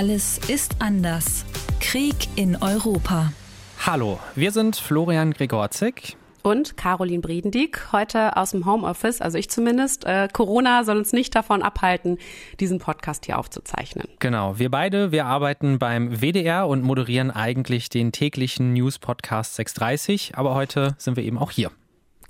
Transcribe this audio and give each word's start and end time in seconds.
Alles 0.00 0.38
ist 0.48 0.76
anders. 0.78 1.44
Krieg 1.78 2.14
in 2.34 2.56
Europa. 2.56 3.34
Hallo, 3.84 4.18
wir 4.34 4.50
sind 4.50 4.76
Florian 4.76 5.34
Gregorzig 5.34 6.16
und 6.40 6.78
Caroline 6.78 7.20
Bredendieck, 7.20 7.92
heute 7.92 8.38
aus 8.38 8.52
dem 8.52 8.64
Homeoffice, 8.64 9.20
also 9.20 9.36
ich 9.36 9.50
zumindest. 9.50 10.06
Äh, 10.06 10.28
Corona 10.32 10.84
soll 10.84 10.96
uns 10.96 11.12
nicht 11.12 11.34
davon 11.34 11.60
abhalten, 11.60 12.16
diesen 12.60 12.78
Podcast 12.78 13.26
hier 13.26 13.38
aufzuzeichnen. 13.38 14.08
Genau, 14.20 14.58
wir 14.58 14.70
beide, 14.70 15.12
wir 15.12 15.26
arbeiten 15.26 15.78
beim 15.78 16.22
WDR 16.22 16.66
und 16.66 16.82
moderieren 16.82 17.30
eigentlich 17.30 17.90
den 17.90 18.10
täglichen 18.10 18.72
News-Podcast 18.72 19.56
630, 19.56 20.32
aber 20.34 20.54
heute 20.54 20.94
sind 20.96 21.16
wir 21.16 21.24
eben 21.24 21.36
auch 21.36 21.50
hier. 21.50 21.70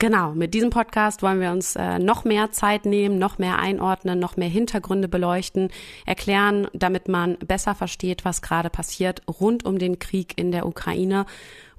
Genau, 0.00 0.32
mit 0.32 0.54
diesem 0.54 0.70
Podcast 0.70 1.22
wollen 1.22 1.42
wir 1.42 1.50
uns 1.50 1.76
äh, 1.76 1.98
noch 1.98 2.24
mehr 2.24 2.52
Zeit 2.52 2.86
nehmen, 2.86 3.18
noch 3.18 3.36
mehr 3.36 3.58
einordnen, 3.58 4.18
noch 4.18 4.34
mehr 4.38 4.48
Hintergründe 4.48 5.08
beleuchten, 5.08 5.68
erklären, 6.06 6.68
damit 6.72 7.06
man 7.06 7.36
besser 7.36 7.74
versteht, 7.74 8.24
was 8.24 8.40
gerade 8.40 8.70
passiert 8.70 9.20
rund 9.28 9.66
um 9.66 9.78
den 9.78 9.98
Krieg 9.98 10.32
in 10.38 10.52
der 10.52 10.64
Ukraine 10.64 11.26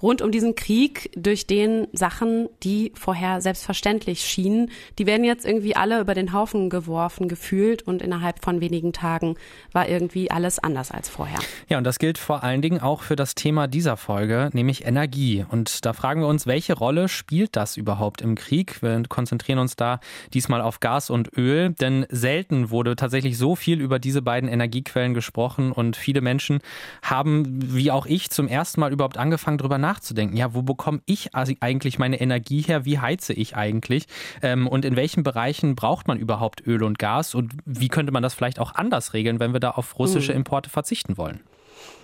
rund 0.02 0.22
um 0.22 0.32
diesen 0.32 0.56
Krieg, 0.56 1.12
durch 1.16 1.48
den 1.48 1.88
Sachen, 1.94 2.50
die 2.64 2.92
vorher 2.96 3.42
selbstverständlich 3.42 4.22
schienen, 4.22 4.72
die 4.98 5.06
werden 5.06 5.24
jetzt 5.24 5.46
irgendwie 5.46 5.76
alle 5.76 6.00
über 6.00 6.14
den 6.14 6.34
Haufen 6.34 6.70
geworfen, 6.70 7.28
gefühlt 7.28 7.84
und 7.84 8.02
innerhalb 8.02 8.44
von 8.44 8.62
wenigen 8.62 8.94
Tagen 8.94 9.36
war 9.72 9.88
irgendwie 9.88 10.32
alles 10.32 10.60
anders 10.60 10.92
als 10.92 11.10
vorher. 11.10 11.40
Ja, 11.70 11.78
und 11.78 11.84
das 11.84 12.00
gilt 12.00 12.18
vor 12.18 12.44
allen 12.44 12.62
Dingen 12.62 12.82
auch 12.82 13.02
für 13.02 13.16
das 13.16 13.36
Thema 13.36 13.68
dieser 13.68 13.98
Folge, 13.98 14.50
nämlich 14.54 14.86
Energie. 14.86 15.46
Und 15.50 15.86
da 15.86 15.94
fragen 15.94 16.22
wir 16.22 16.28
uns, 16.28 16.48
welche 16.48 16.74
Rolle 16.74 17.08
spielt 17.08 17.56
das 17.56 17.78
überhaupt 17.78 18.22
im 18.22 18.36
Krieg? 18.36 18.82
Wir 18.82 19.04
konzentrieren 19.08 19.60
uns 19.60 19.76
da 19.76 20.00
diesmal 20.34 20.62
auf 20.62 20.80
Gas 20.80 21.10
und 21.10 21.38
Öl, 21.38 21.72
denn 21.74 22.06
selten 22.10 22.70
wurde 22.70 22.96
tatsächlich 22.96 23.38
so 23.38 23.56
viel 23.56 23.80
über 23.82 24.00
diese 24.00 24.22
beiden 24.22 24.50
Energiequellen 24.50 25.14
gesprochen 25.14 25.72
und 25.72 25.96
viele 25.96 26.22
Menschen 26.22 26.60
haben, 27.02 27.46
wie 27.76 27.92
auch 27.92 28.06
ich, 28.06 28.30
zum 28.30 28.48
ersten 28.48 28.80
Mal 28.80 28.92
überhaupt 28.92 29.18
angefangen, 29.18 29.58
darüber 29.58 29.78
nachzudenken 29.78 29.91
nachzudenken. 29.92 30.38
Ja, 30.38 30.54
wo 30.54 30.62
bekomme 30.62 31.02
ich 31.06 31.30
eigentlich 31.34 32.00
meine 32.00 32.20
Energie 32.20 32.62
her? 32.62 32.86
Wie 32.86 33.00
heize 33.00 33.34
ich 33.34 33.56
eigentlich? 33.56 34.06
Ähm, 34.42 34.68
und 34.68 34.86
in 34.86 34.96
welchen 34.96 35.24
Bereichen 35.24 35.76
braucht 35.76 36.08
man 36.08 36.18
überhaupt 36.18 36.66
Öl 36.66 36.84
und 36.84 36.98
Gas? 36.98 37.36
Und 37.36 37.54
wie 37.66 37.90
könnte 37.90 38.12
man 38.12 38.24
das 38.24 38.34
vielleicht 38.34 38.60
auch 38.60 38.76
anders 38.76 39.14
regeln, 39.14 39.40
wenn 39.40 39.54
wir 39.54 39.60
da 39.60 39.72
auf 39.72 40.00
russische 40.00 40.32
mhm. 40.32 40.40
Importe 40.40 40.70
verzichten 40.70 41.18
wollen? 41.18 41.42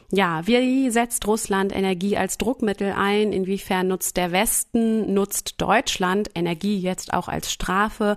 Ja, 0.09 0.47
wie 0.47 0.89
setzt 0.89 1.27
Russland 1.27 1.75
Energie 1.75 2.15
als 2.15 2.37
Druckmittel 2.37 2.93
ein? 2.93 3.33
Inwiefern 3.33 3.89
nutzt 3.89 4.15
der 4.15 4.31
Westen, 4.31 5.13
nutzt 5.13 5.55
Deutschland 5.61 6.29
Energie 6.33 6.79
jetzt 6.79 7.13
auch 7.13 7.27
als 7.27 7.51
Strafe? 7.51 8.15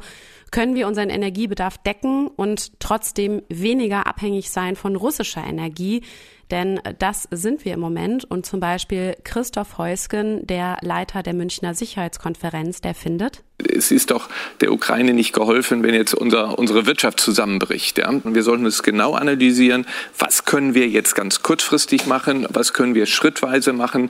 Können 0.52 0.76
wir 0.76 0.86
unseren 0.86 1.10
Energiebedarf 1.10 1.78
decken 1.78 2.28
und 2.28 2.78
trotzdem 2.78 3.42
weniger 3.48 4.06
abhängig 4.06 4.50
sein 4.50 4.76
von 4.76 4.94
russischer 4.94 5.44
Energie? 5.44 6.02
Denn 6.50 6.80
das 6.98 7.28
sind 7.30 7.64
wir 7.64 7.74
im 7.74 7.80
Moment. 7.80 8.24
Und 8.24 8.46
zum 8.46 8.60
Beispiel 8.60 9.16
Christoph 9.24 9.78
Heusgen, 9.78 10.46
der 10.46 10.78
Leiter 10.82 11.22
der 11.22 11.34
Münchner 11.34 11.74
Sicherheitskonferenz, 11.74 12.80
der 12.80 12.94
findet, 12.94 13.42
es 13.68 13.90
ist 13.90 14.10
doch 14.10 14.28
der 14.60 14.72
Ukraine 14.72 15.12
nicht 15.12 15.32
geholfen, 15.32 15.82
wenn 15.82 15.94
jetzt 15.94 16.14
unser, 16.14 16.58
unsere 16.58 16.86
Wirtschaft 16.86 17.20
zusammenbricht. 17.20 17.98
Ja? 17.98 18.08
Und 18.08 18.34
wir 18.34 18.42
sollten 18.42 18.66
es 18.66 18.82
genau 18.82 19.14
analysieren, 19.14 19.86
was 20.18 20.44
können 20.44 20.74
wir 20.74 20.88
jetzt 20.88 21.14
ganz 21.14 21.42
kurzfristig 21.42 22.06
machen, 22.06 22.46
was 22.50 22.72
können 22.72 22.94
wir 22.94 23.06
schrittweise 23.06 23.72
machen. 23.72 24.08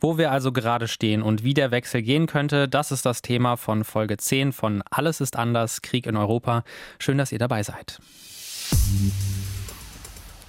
Wo 0.00 0.18
wir 0.18 0.30
also 0.30 0.52
gerade 0.52 0.88
stehen 0.88 1.22
und 1.22 1.44
wie 1.44 1.54
der 1.54 1.70
Wechsel 1.70 2.02
gehen 2.02 2.26
könnte, 2.26 2.68
das 2.68 2.92
ist 2.92 3.06
das 3.06 3.22
Thema 3.22 3.56
von 3.56 3.84
Folge 3.84 4.16
10 4.16 4.52
von 4.52 4.82
Alles 4.90 5.20
ist 5.20 5.36
anders, 5.36 5.82
Krieg 5.82 6.06
in 6.06 6.16
Europa. 6.16 6.64
Schön, 6.98 7.18
dass 7.18 7.32
ihr 7.32 7.38
dabei 7.38 7.62
seid. 7.62 7.98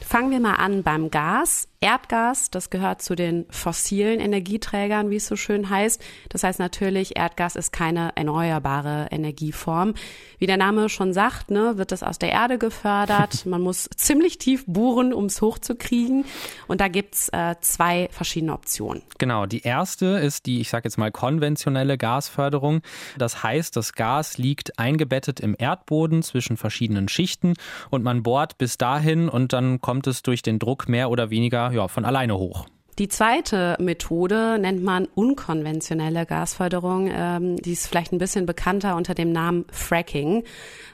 Fangen 0.09 0.31
wir 0.31 0.39
mal 0.39 0.55
an 0.55 0.81
beim 0.81 1.11
Gas. 1.11 1.67
Erdgas, 1.81 2.51
das 2.51 2.69
gehört 2.69 3.01
zu 3.01 3.15
den 3.15 3.45
fossilen 3.49 4.19
Energieträgern, 4.19 5.09
wie 5.09 5.15
es 5.15 5.27
so 5.27 5.37
schön 5.37 5.69
heißt. 5.69 6.01
Das 6.27 6.43
heißt 6.43 6.59
natürlich, 6.59 7.15
Erdgas 7.15 7.55
ist 7.55 7.71
keine 7.71 8.11
erneuerbare 8.15 9.07
Energieform. 9.11 9.93
Wie 10.39 10.45
der 10.45 10.57
Name 10.57 10.89
schon 10.89 11.13
sagt, 11.13 11.51
ne, 11.51 11.77
wird 11.77 11.93
es 11.93 12.03
aus 12.03 12.19
der 12.19 12.31
Erde 12.31 12.57
gefördert. 12.57 13.45
Man 13.45 13.61
muss 13.61 13.89
ziemlich 13.95 14.39
tief 14.39 14.65
bohren, 14.67 15.13
um 15.13 15.25
es 15.25 15.41
hochzukriegen. 15.41 16.25
Und 16.67 16.81
da 16.81 16.89
gibt's 16.89 17.29
äh, 17.29 17.55
zwei 17.61 18.09
verschiedene 18.11 18.53
Optionen. 18.53 19.01
Genau, 19.17 19.45
die 19.45 19.61
erste 19.61 20.05
ist 20.05 20.47
die, 20.47 20.59
ich 20.59 20.67
sage 20.67 20.85
jetzt 20.85 20.97
mal, 20.97 21.11
konventionelle 21.11 21.97
Gasförderung. 21.97 22.81
Das 23.17 23.41
heißt, 23.41 23.77
das 23.77 23.93
Gas 23.93 24.37
liegt 24.37 24.77
eingebettet 24.77 25.39
im 25.39 25.55
Erdboden 25.57 26.23
zwischen 26.23 26.57
verschiedenen 26.57 27.07
Schichten 27.07 27.53
und 27.89 28.03
man 28.03 28.21
bohrt 28.21 28.57
bis 28.57 28.77
dahin 28.77 29.29
und 29.29 29.53
dann 29.53 29.79
kommt 29.79 30.07
es 30.07 30.23
durch 30.23 30.41
den 30.41 30.59
Druck 30.59 30.89
mehr 30.89 31.09
oder 31.09 31.29
weniger 31.29 31.68
ja, 31.71 31.87
von 31.87 32.05
alleine 32.05 32.37
hoch. 32.37 32.65
Die 32.99 33.07
zweite 33.07 33.77
Methode 33.79 34.57
nennt 34.59 34.83
man 34.83 35.07
unkonventionelle 35.15 36.25
Gasförderung. 36.25 37.09
Ähm, 37.09 37.55
die 37.55 37.71
ist 37.71 37.87
vielleicht 37.87 38.11
ein 38.11 38.17
bisschen 38.17 38.45
bekannter 38.45 38.97
unter 38.97 39.13
dem 39.13 39.31
Namen 39.31 39.63
Fracking. 39.71 40.43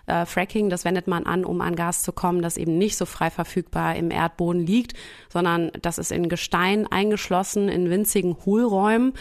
Äh, 0.05 0.27
Fracking, 0.27 0.69
das 0.69 0.85
wendet 0.85 1.07
man 1.07 1.25
an, 1.25 1.43
um 1.43 1.61
an 1.61 1.75
Gas 1.75 2.03
zu 2.03 2.11
kommen, 2.11 2.43
das 2.43 2.57
eben 2.57 2.77
nicht 2.77 2.95
so 2.95 3.07
frei 3.07 3.31
verfügbar 3.31 3.95
im 3.95 4.11
Erdboden 4.11 4.67
liegt, 4.67 4.93
sondern 5.29 5.71
das 5.81 5.97
ist 5.97 6.11
in 6.11 6.29
Gestein 6.29 6.85
eingeschlossen, 6.85 7.69
in 7.69 7.89
winzigen 7.89 8.37
Hohlräumen. 8.45 9.13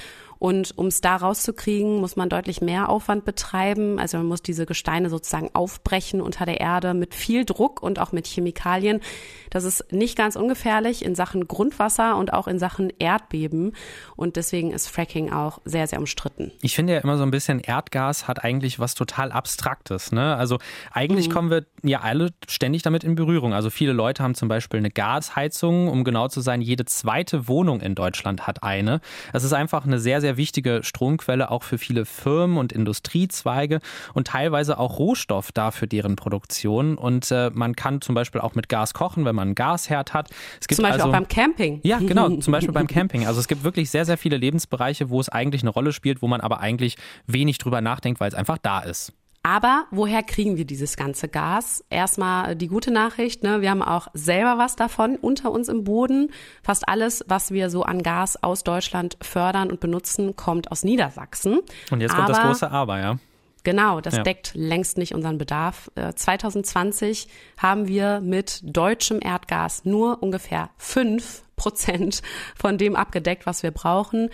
Und 0.44 0.76
um 0.76 0.88
es 0.88 1.00
da 1.00 1.16
rauszukriegen, 1.16 2.02
muss 2.02 2.16
man 2.16 2.28
deutlich 2.28 2.60
mehr 2.60 2.90
Aufwand 2.90 3.24
betreiben. 3.24 3.98
Also 3.98 4.18
man 4.18 4.26
muss 4.26 4.42
diese 4.42 4.66
Gesteine 4.66 5.08
sozusagen 5.08 5.48
aufbrechen 5.54 6.20
unter 6.20 6.44
der 6.44 6.60
Erde 6.60 6.92
mit 6.92 7.14
viel 7.14 7.46
Druck 7.46 7.82
und 7.82 7.98
auch 7.98 8.12
mit 8.12 8.26
Chemikalien. 8.26 9.00
Das 9.48 9.64
ist 9.64 9.90
nicht 9.90 10.18
ganz 10.18 10.36
ungefährlich 10.36 11.02
in 11.02 11.14
Sachen 11.14 11.48
Grundwasser 11.48 12.18
und 12.18 12.34
auch 12.34 12.46
in 12.46 12.58
Sachen 12.58 12.92
Erdbeben. 12.98 13.72
Und 14.16 14.36
deswegen 14.36 14.70
ist 14.72 14.86
Fracking 14.86 15.32
auch 15.32 15.62
sehr, 15.64 15.86
sehr 15.86 15.98
umstritten. 15.98 16.52
Ich 16.60 16.74
finde 16.74 16.92
ja 16.92 16.98
immer 17.00 17.16
so 17.16 17.22
ein 17.22 17.30
bisschen, 17.30 17.60
Erdgas 17.60 18.28
hat 18.28 18.44
eigentlich 18.44 18.78
was 18.78 18.94
total 18.94 19.32
Abstraktes. 19.32 20.12
Ne? 20.12 20.36
Also 20.36 20.58
eigentlich 20.92 21.30
mhm. 21.30 21.32
kommen 21.32 21.50
wir 21.50 21.64
ja 21.82 22.02
alle 22.02 22.34
ständig 22.48 22.82
damit 22.82 23.02
in 23.02 23.14
Berührung. 23.14 23.54
Also 23.54 23.70
viele 23.70 23.94
Leute 23.94 24.22
haben 24.22 24.34
zum 24.34 24.48
Beispiel 24.48 24.76
eine 24.76 24.90
Gasheizung. 24.90 25.88
Um 25.88 26.04
genau 26.04 26.28
zu 26.28 26.42
sein, 26.42 26.60
jede 26.60 26.84
zweite 26.84 27.48
Wohnung 27.48 27.80
in 27.80 27.94
Deutschland 27.94 28.46
hat 28.46 28.62
eine. 28.62 29.00
Das 29.32 29.42
ist 29.42 29.54
einfach 29.54 29.86
eine 29.86 29.98
sehr, 29.98 30.20
sehr 30.20 30.33
sehr 30.34 30.36
wichtige 30.36 30.80
Stromquelle 30.82 31.50
auch 31.50 31.62
für 31.62 31.78
viele 31.78 32.04
Firmen 32.04 32.56
und 32.56 32.72
Industriezweige 32.72 33.80
und 34.12 34.26
teilweise 34.26 34.78
auch 34.78 34.98
Rohstoff 34.98 35.52
da 35.52 35.70
für 35.70 35.86
deren 35.86 36.16
Produktion. 36.16 36.96
Und 36.96 37.30
äh, 37.30 37.50
man 37.54 37.76
kann 37.76 38.00
zum 38.00 38.14
Beispiel 38.14 38.40
auch 38.40 38.54
mit 38.54 38.68
Gas 38.68 38.94
kochen, 38.94 39.24
wenn 39.24 39.34
man 39.34 39.48
einen 39.48 39.54
Gasherd 39.54 40.12
hat. 40.12 40.30
Es 40.60 40.66
gibt 40.66 40.76
zum 40.76 40.84
Beispiel 40.84 41.02
also, 41.02 41.08
auch 41.08 41.12
beim 41.12 41.28
Camping. 41.28 41.80
Ja, 41.82 41.98
genau, 41.98 42.28
zum 42.40 42.52
Beispiel 42.52 42.72
beim 42.72 42.86
Camping. 42.86 43.26
Also 43.26 43.40
es 43.40 43.48
gibt 43.48 43.64
wirklich 43.64 43.90
sehr, 43.90 44.04
sehr 44.04 44.18
viele 44.18 44.36
Lebensbereiche, 44.36 45.10
wo 45.10 45.20
es 45.20 45.28
eigentlich 45.28 45.62
eine 45.62 45.70
Rolle 45.70 45.92
spielt, 45.92 46.22
wo 46.22 46.28
man 46.28 46.40
aber 46.40 46.60
eigentlich 46.60 46.96
wenig 47.26 47.58
drüber 47.58 47.80
nachdenkt, 47.80 48.20
weil 48.20 48.28
es 48.28 48.34
einfach 48.34 48.58
da 48.58 48.80
ist. 48.80 49.12
Aber 49.46 49.84
woher 49.90 50.22
kriegen 50.22 50.56
wir 50.56 50.64
dieses 50.64 50.96
ganze 50.96 51.28
Gas? 51.28 51.84
Erstmal 51.90 52.56
die 52.56 52.66
gute 52.66 52.90
Nachricht, 52.90 53.42
ne? 53.42 53.60
wir 53.60 53.70
haben 53.70 53.82
auch 53.82 54.08
selber 54.14 54.56
was 54.56 54.74
davon 54.74 55.16
unter 55.16 55.52
uns 55.52 55.68
im 55.68 55.84
Boden. 55.84 56.30
Fast 56.62 56.88
alles, 56.88 57.22
was 57.28 57.50
wir 57.50 57.68
so 57.68 57.82
an 57.82 58.02
Gas 58.02 58.42
aus 58.42 58.64
Deutschland 58.64 59.18
fördern 59.20 59.70
und 59.70 59.80
benutzen, 59.80 60.34
kommt 60.34 60.72
aus 60.72 60.82
Niedersachsen. 60.82 61.60
Und 61.90 62.00
jetzt 62.00 62.14
kommt 62.14 62.30
Aber, 62.30 62.32
das 62.32 62.42
große 62.42 62.70
Aber, 62.70 62.98
ja. 62.98 63.18
Genau, 63.64 64.00
das 64.00 64.16
ja. 64.16 64.22
deckt 64.22 64.52
längst 64.54 64.96
nicht 64.96 65.14
unseren 65.14 65.36
Bedarf. 65.36 65.90
2020 65.94 67.26
äh, 67.26 67.28
haben 67.60 67.86
wir 67.86 68.20
mit 68.20 68.60
deutschem 68.62 69.20
Erdgas 69.22 69.84
nur 69.84 70.22
ungefähr 70.22 70.70
fünf 70.78 71.42
Prozent 71.56 72.22
von 72.56 72.78
dem 72.78 72.96
abgedeckt, 72.96 73.44
was 73.44 73.62
wir 73.62 73.72
brauchen. 73.72 74.30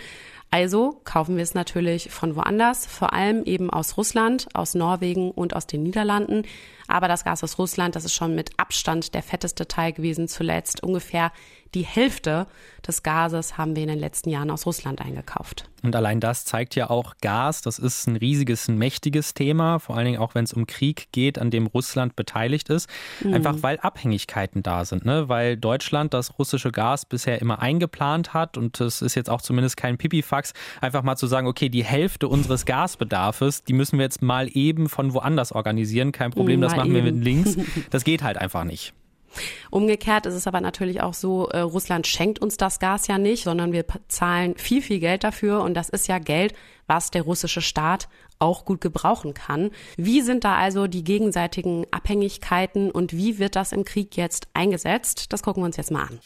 Also 0.53 0.99
kaufen 1.05 1.37
wir 1.37 1.43
es 1.43 1.53
natürlich 1.53 2.11
von 2.11 2.35
woanders, 2.35 2.85
vor 2.85 3.13
allem 3.13 3.45
eben 3.45 3.69
aus 3.69 3.95
Russland, 3.95 4.49
aus 4.53 4.75
Norwegen 4.75 5.31
und 5.31 5.55
aus 5.55 5.65
den 5.65 5.81
Niederlanden. 5.81 6.43
Aber 6.89 7.07
das 7.07 7.23
Gas 7.23 7.41
aus 7.41 7.57
Russland, 7.57 7.95
das 7.95 8.03
ist 8.03 8.13
schon 8.13 8.35
mit 8.35 8.49
Abstand 8.57 9.13
der 9.13 9.23
fetteste 9.23 9.65
Teil 9.65 9.93
gewesen 9.93 10.27
zuletzt. 10.27 10.83
Ungefähr 10.83 11.31
die 11.73 11.85
Hälfte 11.85 12.47
des 12.85 13.01
Gases 13.01 13.57
haben 13.57 13.75
wir 13.75 13.83
in 13.83 13.89
den 13.89 13.99
letzten 13.99 14.29
Jahren 14.29 14.51
aus 14.51 14.65
Russland 14.65 14.99
eingekauft. 14.99 15.69
Und 15.83 15.95
allein 15.95 16.19
das 16.19 16.45
zeigt 16.45 16.75
ja 16.75 16.89
auch 16.89 17.15
Gas, 17.21 17.61
das 17.61 17.79
ist 17.79 18.07
ein 18.07 18.15
riesiges, 18.17 18.67
ein 18.67 18.77
mächtiges 18.77 19.33
Thema, 19.33 19.79
vor 19.79 19.95
allen 19.95 20.05
Dingen 20.05 20.19
auch 20.19 20.35
wenn 20.35 20.43
es 20.43 20.53
um 20.53 20.67
Krieg 20.67 21.07
geht, 21.11 21.39
an 21.39 21.49
dem 21.49 21.67
Russland 21.67 22.15
beteiligt 22.15 22.69
ist. 22.69 22.89
Mhm. 23.23 23.33
Einfach 23.33 23.55
weil 23.61 23.79
Abhängigkeiten 23.79 24.63
da 24.63 24.83
sind, 24.85 25.05
ne? 25.05 25.29
weil 25.29 25.57
Deutschland 25.57 26.13
das 26.13 26.37
russische 26.37 26.71
Gas 26.71 27.05
bisher 27.05 27.41
immer 27.41 27.61
eingeplant 27.61 28.33
hat 28.33 28.57
und 28.57 28.79
es 28.81 29.01
ist 29.01 29.15
jetzt 29.15 29.29
auch 29.29 29.41
zumindest 29.41 29.77
kein 29.77 29.97
Pipifax, 29.97 30.40
einfach 30.81 31.03
mal 31.03 31.15
zu 31.15 31.27
sagen, 31.27 31.47
okay, 31.47 31.69
die 31.69 31.83
Hälfte 31.83 32.27
unseres 32.27 32.65
Gasbedarfes, 32.65 33.63
die 33.63 33.73
müssen 33.73 33.97
wir 33.97 34.05
jetzt 34.05 34.21
mal 34.21 34.49
eben 34.51 34.89
von 34.89 35.13
woanders 35.13 35.51
organisieren. 35.51 36.11
Kein 36.11 36.31
Problem, 36.31 36.61
das 36.61 36.75
machen 36.75 36.93
wir 36.93 37.03
mit 37.03 37.23
links. 37.23 37.57
Das 37.89 38.03
geht 38.03 38.23
halt 38.23 38.37
einfach 38.37 38.63
nicht. 38.63 38.93
Umgekehrt 39.69 40.25
ist 40.25 40.33
es 40.33 40.47
aber 40.47 40.61
natürlich 40.61 41.01
auch 41.01 41.13
so, 41.13 41.47
äh, 41.49 41.59
Russland 41.59 42.07
schenkt 42.07 42.39
uns 42.39 42.57
das 42.57 42.79
Gas 42.79 43.07
ja 43.07 43.17
nicht, 43.17 43.43
sondern 43.43 43.71
wir 43.71 43.85
zahlen 44.07 44.55
viel, 44.57 44.81
viel 44.81 44.99
Geld 44.99 45.23
dafür 45.23 45.61
und 45.61 45.73
das 45.73 45.89
ist 45.89 46.07
ja 46.07 46.19
Geld, 46.19 46.53
was 46.87 47.11
der 47.11 47.23
russische 47.23 47.61
Staat 47.61 48.09
auch 48.39 48.65
gut 48.65 48.81
gebrauchen 48.81 49.33
kann. 49.33 49.71
Wie 49.97 50.21
sind 50.21 50.43
da 50.43 50.55
also 50.55 50.87
die 50.87 51.03
gegenseitigen 51.03 51.85
Abhängigkeiten 51.91 52.91
und 52.91 53.13
wie 53.13 53.39
wird 53.39 53.55
das 53.55 53.71
im 53.71 53.85
Krieg 53.85 54.17
jetzt 54.17 54.47
eingesetzt? 54.53 55.31
Das 55.31 55.43
gucken 55.43 55.61
wir 55.61 55.67
uns 55.67 55.77
jetzt 55.77 55.91
mal 55.91 56.03
an. 56.03 56.19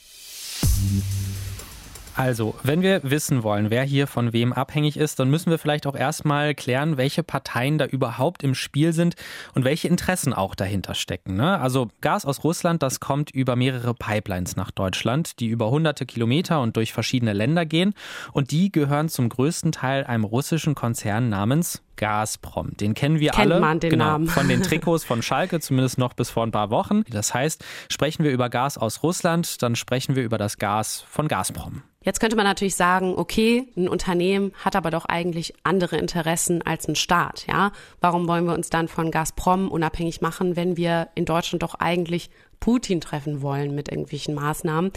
Also, 2.18 2.56
wenn 2.64 2.82
wir 2.82 3.02
wissen 3.04 3.44
wollen, 3.44 3.70
wer 3.72 3.84
hier 3.84 4.08
von 4.08 4.32
wem 4.32 4.54
abhängig 4.54 4.96
ist, 4.96 5.20
dann 5.20 5.30
müssen 5.30 5.52
wir 5.52 5.60
vielleicht 5.60 5.86
auch 5.86 5.98
erstmal 5.98 6.56
klären, 6.56 6.96
welche 6.96 7.24
Parteien 7.24 7.78
da 7.78 7.86
überhaupt 7.86 8.42
im 8.42 8.56
Spiel 8.56 8.94
sind 8.94 9.16
und 9.54 9.66
welche 9.66 9.90
Interessen 9.90 10.32
auch 10.32 10.56
dahinter 10.56 10.96
stecken. 10.96 11.36
Ne? 11.36 11.60
Also 11.60 11.90
Gas 12.00 12.26
aus 12.26 12.46
Russland, 12.46 12.82
das 12.84 13.02
kommt 13.02 13.32
über 13.32 13.58
mehrere 13.58 13.94
Pipelines 13.94 14.56
nach 14.56 14.72
Deutschland, 14.72 15.42
die 15.42 15.48
über 15.48 15.70
hunderte 15.70 16.06
Kilometer 16.06 16.62
und 16.62 16.78
durch 16.78 16.94
verschiedene 16.94 17.34
Länder 17.34 17.66
gehen. 17.66 17.94
Und 18.32 18.52
die 18.52 18.72
gehören 18.72 19.10
zum 19.10 19.28
größten 19.28 19.74
Teil 19.74 20.06
einem 20.06 20.24
russischen 20.24 20.74
Konzern 20.74 21.28
namens 21.28 21.82
Gazprom. 21.97 22.75
Den 22.77 22.94
kennen 22.94 23.19
wir 23.19 23.31
Kennt 23.31 23.51
alle 23.51 23.59
man 23.59 23.80
den 23.80 23.89
genau, 23.89 24.06
Namen. 24.06 24.27
von 24.27 24.47
den 24.47 24.62
Trikots 24.63 25.03
von 25.03 25.21
Schalke, 25.21 25.59
zumindest 25.59 25.97
noch 25.97 26.13
bis 26.13 26.30
vor 26.30 26.44
ein 26.44 26.51
paar 26.51 26.69
Wochen. 26.69 27.03
Das 27.09 27.33
heißt, 27.33 27.63
sprechen 27.89 28.24
wir 28.24 28.31
über 28.31 28.50
Gas 28.50 28.77
aus 28.77 29.03
Russland, 29.03 29.62
dann 29.62 29.75
sprechen 29.75 30.15
wir 30.15 30.24
über 30.24 30.38
das 30.38 30.57
Gas 30.57 31.06
von 31.09 31.27
Gazprom. 31.27 31.83
Jetzt 32.06 32.19
könnte 32.19 32.36
man 32.36 32.45
natürlich 32.45 32.75
sagen, 32.75 33.15
okay, 33.18 33.68
ein 33.75 33.89
Unternehmen 33.89 34.51
hat 34.63 34.75
aber 34.75 34.92
doch 34.92 35.06
eigentlich 35.06 35.56
andere 35.63 35.97
Interessen 35.97 36.62
als 36.62 36.88
ein 36.88 36.95
Staat, 36.95 37.47
ja? 37.47 37.71
Warum 38.00 38.27
wollen 38.27 38.45
wir 38.45 38.53
uns 38.53 38.69
dann 38.69 38.88
von 38.88 39.09
Gazprom 39.09 39.71
unabhängig 39.71 40.21
machen, 40.21 40.56
wenn 40.56 40.77
wir 40.77 41.09
in 41.15 41.25
Deutschland 41.25 41.63
doch 41.63 41.74
eigentlich 41.74 42.30
Putin 42.59 43.01
treffen 43.01 43.42
wollen 43.42 43.74
mit 43.74 43.89
irgendwelchen 43.89 44.36
Maßnahmen? 44.36 44.92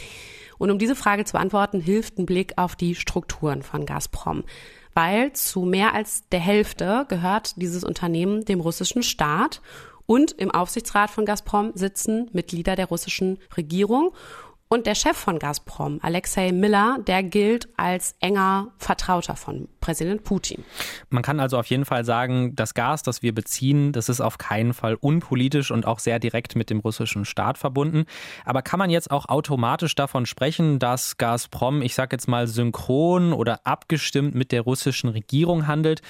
Und 0.58 0.70
um 0.70 0.78
diese 0.78 0.94
Frage 0.94 1.24
zu 1.24 1.32
beantworten, 1.32 1.80
hilft 1.80 2.18
ein 2.18 2.26
Blick 2.26 2.52
auf 2.56 2.76
die 2.76 2.94
Strukturen 2.94 3.62
von 3.62 3.86
Gazprom 3.86 4.44
weil 4.98 5.32
zu 5.32 5.60
mehr 5.60 5.94
als 5.94 6.28
der 6.30 6.40
Hälfte 6.40 7.06
gehört 7.08 7.62
dieses 7.62 7.84
Unternehmen 7.84 8.44
dem 8.44 8.58
russischen 8.58 9.04
Staat. 9.04 9.62
Und 10.06 10.32
im 10.32 10.50
Aufsichtsrat 10.50 11.08
von 11.08 11.24
Gazprom 11.24 11.70
sitzen 11.76 12.28
Mitglieder 12.32 12.74
der 12.74 12.86
russischen 12.86 13.38
Regierung 13.56 14.12
und 14.69 14.87
der 14.87 14.94
Chef 14.94 15.17
von 15.17 15.38
Gazprom, 15.38 15.99
Alexei 16.03 16.53
Miller, 16.53 16.99
der 17.06 17.23
gilt 17.23 17.69
als 17.76 18.15
enger 18.20 18.69
Vertrauter 18.79 19.37
von 19.37 19.69
Präsident 19.81 20.25
Putin. 20.25 20.65
Man 21.11 21.23
kann 21.23 21.41
also 21.41 21.59
auf 21.59 21.67
jeden 21.67 21.85
Fall 21.85 22.05
sagen, 22.05 22.55
das 22.55 22.75
Gas, 22.75 23.03
das 23.03 23.23
wir 23.23 23.35
beziehen, 23.35 23.93
das 23.93 24.09
ist 24.09 24.20
auf 24.20 24.38
keinen 24.38 24.75
Fall 24.75 24.94
unpolitisch 24.94 25.70
und 25.70 25.87
auch 25.87 25.99
sehr 25.99 26.19
direkt 26.19 26.56
mit 26.56 26.70
dem 26.70 26.81
russischen 26.81 27.25
Staat 27.25 27.59
verbunden. 27.59 28.05
Aber 28.44 28.62
kann 28.62 28.79
man 28.79 28.91
jetzt 28.91 29.11
auch 29.11 29.29
automatisch 29.29 29.94
davon 29.94 30.26
sprechen, 30.26 30.79
dass 30.79 31.17
Gazprom, 31.17 31.82
ich 31.82 31.94
sage 31.94 32.15
jetzt 32.17 32.29
mal, 32.29 32.47
synchron 32.47 33.32
oder 33.32 33.61
abgestimmt 33.65 34.35
mit 34.35 34.53
der 34.53 34.62
russischen 34.62 35.09
Regierung 35.09 35.67
handelt? 35.67 36.03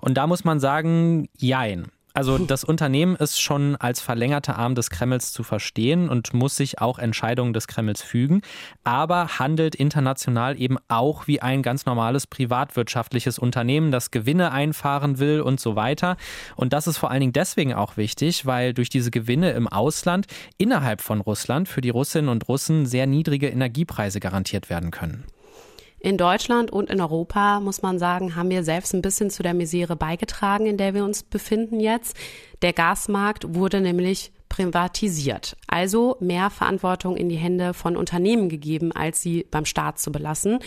Und 0.00 0.14
da 0.14 0.26
muss 0.26 0.44
man 0.44 0.60
sagen, 0.60 1.28
jein. 1.36 1.90
Also 2.16 2.38
das 2.38 2.64
Unternehmen 2.64 3.14
ist 3.14 3.38
schon 3.38 3.76
als 3.76 4.00
verlängerter 4.00 4.56
Arm 4.56 4.74
des 4.74 4.88
Kremls 4.88 5.34
zu 5.34 5.42
verstehen 5.42 6.08
und 6.08 6.32
muss 6.32 6.56
sich 6.56 6.80
auch 6.80 6.98
Entscheidungen 6.98 7.52
des 7.52 7.68
Kremls 7.68 8.00
fügen, 8.00 8.40
aber 8.84 9.38
handelt 9.38 9.74
international 9.74 10.58
eben 10.58 10.78
auch 10.88 11.26
wie 11.26 11.42
ein 11.42 11.62
ganz 11.62 11.84
normales 11.84 12.26
privatwirtschaftliches 12.26 13.38
Unternehmen, 13.38 13.90
das 13.90 14.12
Gewinne 14.12 14.50
einfahren 14.50 15.18
will 15.18 15.42
und 15.42 15.60
so 15.60 15.76
weiter. 15.76 16.16
Und 16.54 16.72
das 16.72 16.86
ist 16.86 16.96
vor 16.96 17.10
allen 17.10 17.20
Dingen 17.20 17.34
deswegen 17.34 17.74
auch 17.74 17.98
wichtig, 17.98 18.46
weil 18.46 18.72
durch 18.72 18.88
diese 18.88 19.10
Gewinne 19.10 19.50
im 19.50 19.68
Ausland 19.68 20.26
innerhalb 20.56 21.02
von 21.02 21.20
Russland 21.20 21.68
für 21.68 21.82
die 21.82 21.90
Russinnen 21.90 22.30
und 22.30 22.48
Russen 22.48 22.86
sehr 22.86 23.06
niedrige 23.06 23.48
Energiepreise 23.48 24.20
garantiert 24.20 24.70
werden 24.70 24.90
können. 24.90 25.24
In 25.98 26.18
Deutschland 26.18 26.70
und 26.70 26.90
in 26.90 27.00
Europa, 27.00 27.60
muss 27.60 27.82
man 27.82 27.98
sagen, 27.98 28.36
haben 28.36 28.50
wir 28.50 28.62
selbst 28.62 28.94
ein 28.94 29.02
bisschen 29.02 29.30
zu 29.30 29.42
der 29.42 29.54
Misere 29.54 29.96
beigetragen, 29.96 30.66
in 30.66 30.76
der 30.76 30.94
wir 30.94 31.04
uns 31.04 31.22
befinden 31.22 31.80
jetzt. 31.80 32.16
Der 32.62 32.72
Gasmarkt 32.72 33.54
wurde 33.54 33.80
nämlich 33.80 34.32
privatisiert, 34.48 35.56
also 35.66 36.16
mehr 36.20 36.50
Verantwortung 36.50 37.16
in 37.16 37.28
die 37.28 37.36
Hände 37.36 37.74
von 37.74 37.96
Unternehmen 37.96 38.48
gegeben, 38.48 38.92
als 38.92 39.20
sie 39.20 39.46
beim 39.50 39.64
Staat 39.64 39.98
zu 39.98 40.12
belassen. 40.12 40.60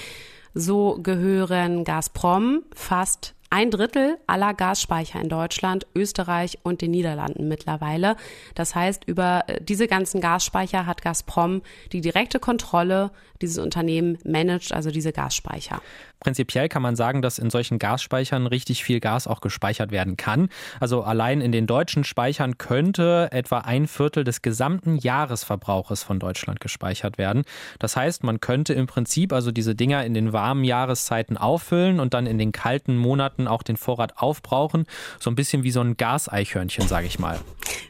So 0.53 0.99
gehören 1.01 1.83
Gazprom 1.83 2.63
fast 2.73 3.35
ein 3.49 3.71
Drittel 3.71 4.17
aller 4.27 4.53
Gasspeicher 4.53 5.19
in 5.19 5.29
Deutschland, 5.29 5.87
Österreich 5.95 6.59
und 6.63 6.81
den 6.81 6.91
Niederlanden 6.91 7.47
mittlerweile. 7.47 8.15
Das 8.53 8.75
heißt, 8.75 9.05
über 9.05 9.43
äh, 9.47 9.59
diese 9.61 9.87
ganzen 9.87 10.21
Gasspeicher 10.21 10.85
hat 10.85 11.01
Gazprom 11.01 11.63
die 11.91 12.01
direkte 12.01 12.39
Kontrolle. 12.39 13.11
Dieses 13.41 13.57
Unternehmen 13.57 14.17
managt 14.23 14.73
also 14.73 14.91
diese 14.91 15.11
Gasspeicher. 15.11 15.81
Prinzipiell 16.19 16.67
kann 16.67 16.81
man 16.81 16.97
sagen, 16.97 17.21
dass 17.21 17.39
in 17.39 17.49
solchen 17.49 17.79
Gasspeichern 17.79 18.45
richtig 18.45 18.83
viel 18.83 18.99
Gas 18.99 19.25
auch 19.25 19.39
gespeichert 19.39 19.91
werden 19.91 20.17
kann. 20.17 20.49
Also 20.81 21.03
allein 21.03 21.39
in 21.39 21.53
den 21.53 21.65
deutschen 21.65 22.03
Speichern 22.03 22.57
könnte 22.57 23.29
etwa 23.31 23.59
ein 23.59 23.87
Viertel 23.87 24.25
des 24.25 24.41
gesamten 24.41 24.97
Jahresverbrauches 24.97 26.03
von 26.03 26.19
Deutschland 26.19 26.59
gespeichert 26.59 27.17
werden. 27.17 27.43
Das 27.79 27.95
heißt, 27.95 28.23
man 28.23 28.41
könnte 28.41 28.73
im 28.73 28.85
Prinzip 28.85 29.31
also 29.31 29.51
diese 29.51 29.75
Dinger 29.75 30.03
in 30.03 30.13
den 30.13 30.33
warmen 30.33 30.65
Jahreszeiten 30.65 31.37
auffüllen 31.37 32.01
und 32.01 32.13
dann 32.13 32.27
in 32.27 32.37
den 32.37 32.51
kalten 32.51 32.97
Monaten 32.97 33.47
auch 33.47 33.63
den 33.63 33.77
Vorrat 33.77 34.17
aufbrauchen. 34.17 34.85
So 35.19 35.29
ein 35.29 35.35
bisschen 35.35 35.63
wie 35.63 35.71
so 35.71 35.79
ein 35.79 35.95
Gaseichhörnchen, 35.95 36.87
sage 36.89 37.07
ich 37.07 37.17
mal. 37.17 37.39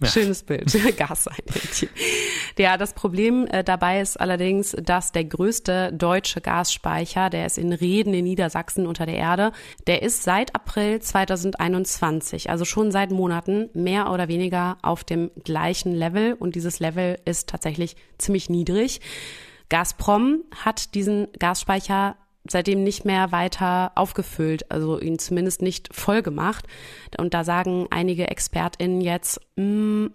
Ja. 0.01 0.07
Schönes 0.07 0.43
Bild, 0.43 0.71
Gaseichhörnchen. 0.97 1.89
Ja, 2.59 2.77
das 2.77 2.93
Problem 2.93 3.47
äh, 3.47 3.63
dabei 3.63 4.01
ist 4.01 4.19
allerdings, 4.19 4.75
dass 4.79 5.11
der 5.11 5.23
größte 5.39 5.93
deutsche 5.93 6.41
Gasspeicher, 6.41 7.29
der 7.29 7.45
ist 7.45 7.57
in 7.57 7.71
Reden 7.71 8.13
in 8.13 8.25
Niedersachsen 8.25 8.85
unter 8.85 9.05
der 9.05 9.15
Erde, 9.15 9.53
der 9.87 10.01
ist 10.01 10.23
seit 10.23 10.53
April 10.53 10.99
2021, 10.99 12.49
also 12.49 12.65
schon 12.65 12.91
seit 12.91 13.09
Monaten, 13.09 13.69
mehr 13.73 14.11
oder 14.11 14.27
weniger 14.27 14.77
auf 14.81 15.05
dem 15.05 15.31
gleichen 15.45 15.93
Level. 15.93 16.33
Und 16.33 16.55
dieses 16.55 16.81
Level 16.81 17.17
ist 17.23 17.47
tatsächlich 17.47 17.95
ziemlich 18.17 18.49
niedrig. 18.49 18.99
Gazprom 19.69 20.43
hat 20.53 20.93
diesen 20.93 21.29
Gasspeicher 21.39 22.17
seitdem 22.45 22.83
nicht 22.83 23.05
mehr 23.05 23.31
weiter 23.31 23.93
aufgefüllt, 23.95 24.69
also 24.69 24.99
ihn 24.99 25.19
zumindest 25.19 25.61
nicht 25.61 25.87
voll 25.95 26.21
gemacht. 26.21 26.65
Und 27.17 27.33
da 27.33 27.45
sagen 27.45 27.87
einige 27.91 28.27
ExpertInnen 28.27 28.99
jetzt, 28.99 29.39
mh, 29.55 29.63
mm, 29.63 30.13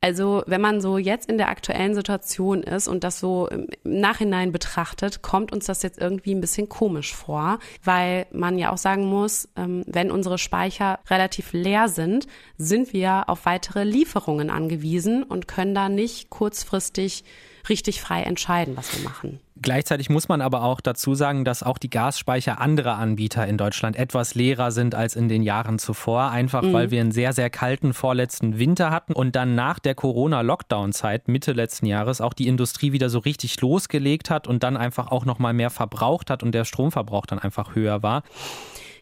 also 0.00 0.42
wenn 0.46 0.60
man 0.60 0.80
so 0.80 0.98
jetzt 0.98 1.28
in 1.28 1.38
der 1.38 1.48
aktuellen 1.48 1.94
Situation 1.94 2.62
ist 2.62 2.86
und 2.86 3.02
das 3.02 3.18
so 3.18 3.48
im 3.48 3.66
Nachhinein 3.82 4.52
betrachtet, 4.52 5.22
kommt 5.22 5.52
uns 5.52 5.66
das 5.66 5.82
jetzt 5.82 5.98
irgendwie 5.98 6.34
ein 6.34 6.40
bisschen 6.40 6.68
komisch 6.68 7.14
vor, 7.14 7.58
weil 7.82 8.26
man 8.30 8.58
ja 8.58 8.72
auch 8.72 8.78
sagen 8.78 9.06
muss, 9.06 9.48
ähm, 9.56 9.84
wenn 9.86 10.10
unsere 10.10 10.38
Speicher 10.38 10.98
relativ 11.08 11.52
leer 11.52 11.88
sind, 11.88 12.26
sind 12.58 12.92
wir 12.92 13.24
auf 13.28 13.46
weitere 13.46 13.84
Lieferungen 13.84 14.50
angewiesen 14.50 15.22
und 15.22 15.48
können 15.48 15.74
da 15.74 15.88
nicht 15.88 16.30
kurzfristig 16.30 17.24
richtig 17.68 18.00
frei 18.00 18.22
entscheiden, 18.22 18.76
was 18.76 18.96
wir 18.96 19.04
machen. 19.04 19.40
Gleichzeitig 19.62 20.10
muss 20.10 20.28
man 20.28 20.42
aber 20.42 20.62
auch 20.62 20.82
dazu 20.82 21.14
sagen, 21.14 21.44
dass 21.44 21.62
auch 21.62 21.78
die 21.78 21.88
Gasspeicher 21.88 22.60
anderer 22.60 22.98
Anbieter 22.98 23.46
in 23.46 23.56
Deutschland 23.56 23.96
etwas 23.96 24.34
leerer 24.34 24.70
sind 24.70 24.94
als 24.94 25.16
in 25.16 25.28
den 25.28 25.42
Jahren 25.42 25.78
zuvor, 25.78 26.30
einfach 26.30 26.62
mhm. 26.62 26.72
weil 26.74 26.90
wir 26.90 27.00
einen 27.00 27.12
sehr, 27.12 27.32
sehr 27.32 27.48
kalten 27.48 27.94
vorletzten 27.94 28.58
Winter 28.58 28.90
hatten 28.90 29.14
und 29.14 29.34
dann 29.34 29.54
nach 29.54 29.78
der 29.78 29.94
Corona-Lockdown-Zeit 29.94 31.28
Mitte 31.28 31.52
letzten 31.52 31.86
Jahres 31.86 32.20
auch 32.20 32.34
die 32.34 32.48
Industrie 32.48 32.92
wieder 32.92 33.08
so 33.08 33.18
richtig 33.18 33.60
losgelegt 33.60 34.28
hat 34.28 34.46
und 34.46 34.62
dann 34.62 34.76
einfach 34.76 35.10
auch 35.10 35.24
noch 35.24 35.38
mal 35.38 35.54
mehr 35.54 35.70
verbraucht 35.70 36.28
hat 36.28 36.42
und 36.42 36.52
der 36.52 36.64
Stromverbrauch 36.64 37.24
dann 37.24 37.38
einfach 37.38 37.74
höher 37.74 38.02
war. 38.02 38.22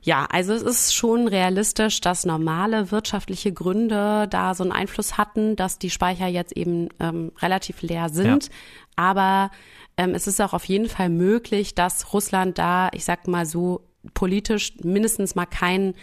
Ja, 0.04 0.26
also 0.30 0.52
es 0.52 0.62
ist 0.62 0.94
schon 0.94 1.28
realistisch, 1.28 2.02
dass 2.02 2.26
normale 2.26 2.90
wirtschaftliche 2.90 3.54
Gründe 3.54 4.28
da 4.28 4.54
so 4.54 4.62
einen 4.62 4.70
Einfluss 4.70 5.16
hatten, 5.16 5.56
dass 5.56 5.78
die 5.78 5.88
Speicher 5.88 6.26
jetzt 6.26 6.54
eben 6.54 6.90
ähm, 7.00 7.32
relativ 7.40 7.80
leer 7.80 8.10
sind. 8.10 8.44
Ja. 8.44 8.50
Aber 8.96 9.50
ähm, 9.96 10.14
es 10.14 10.26
ist 10.26 10.42
auch 10.42 10.52
auf 10.52 10.66
jeden 10.66 10.90
Fall 10.90 11.08
möglich, 11.08 11.74
dass 11.74 12.12
Russland 12.12 12.58
da, 12.58 12.90
ich 12.92 13.06
sag 13.06 13.26
mal 13.26 13.46
so, 13.46 13.80
politisch 14.12 14.74
mindestens 14.82 15.34
mal 15.34 15.46
keinen 15.46 15.94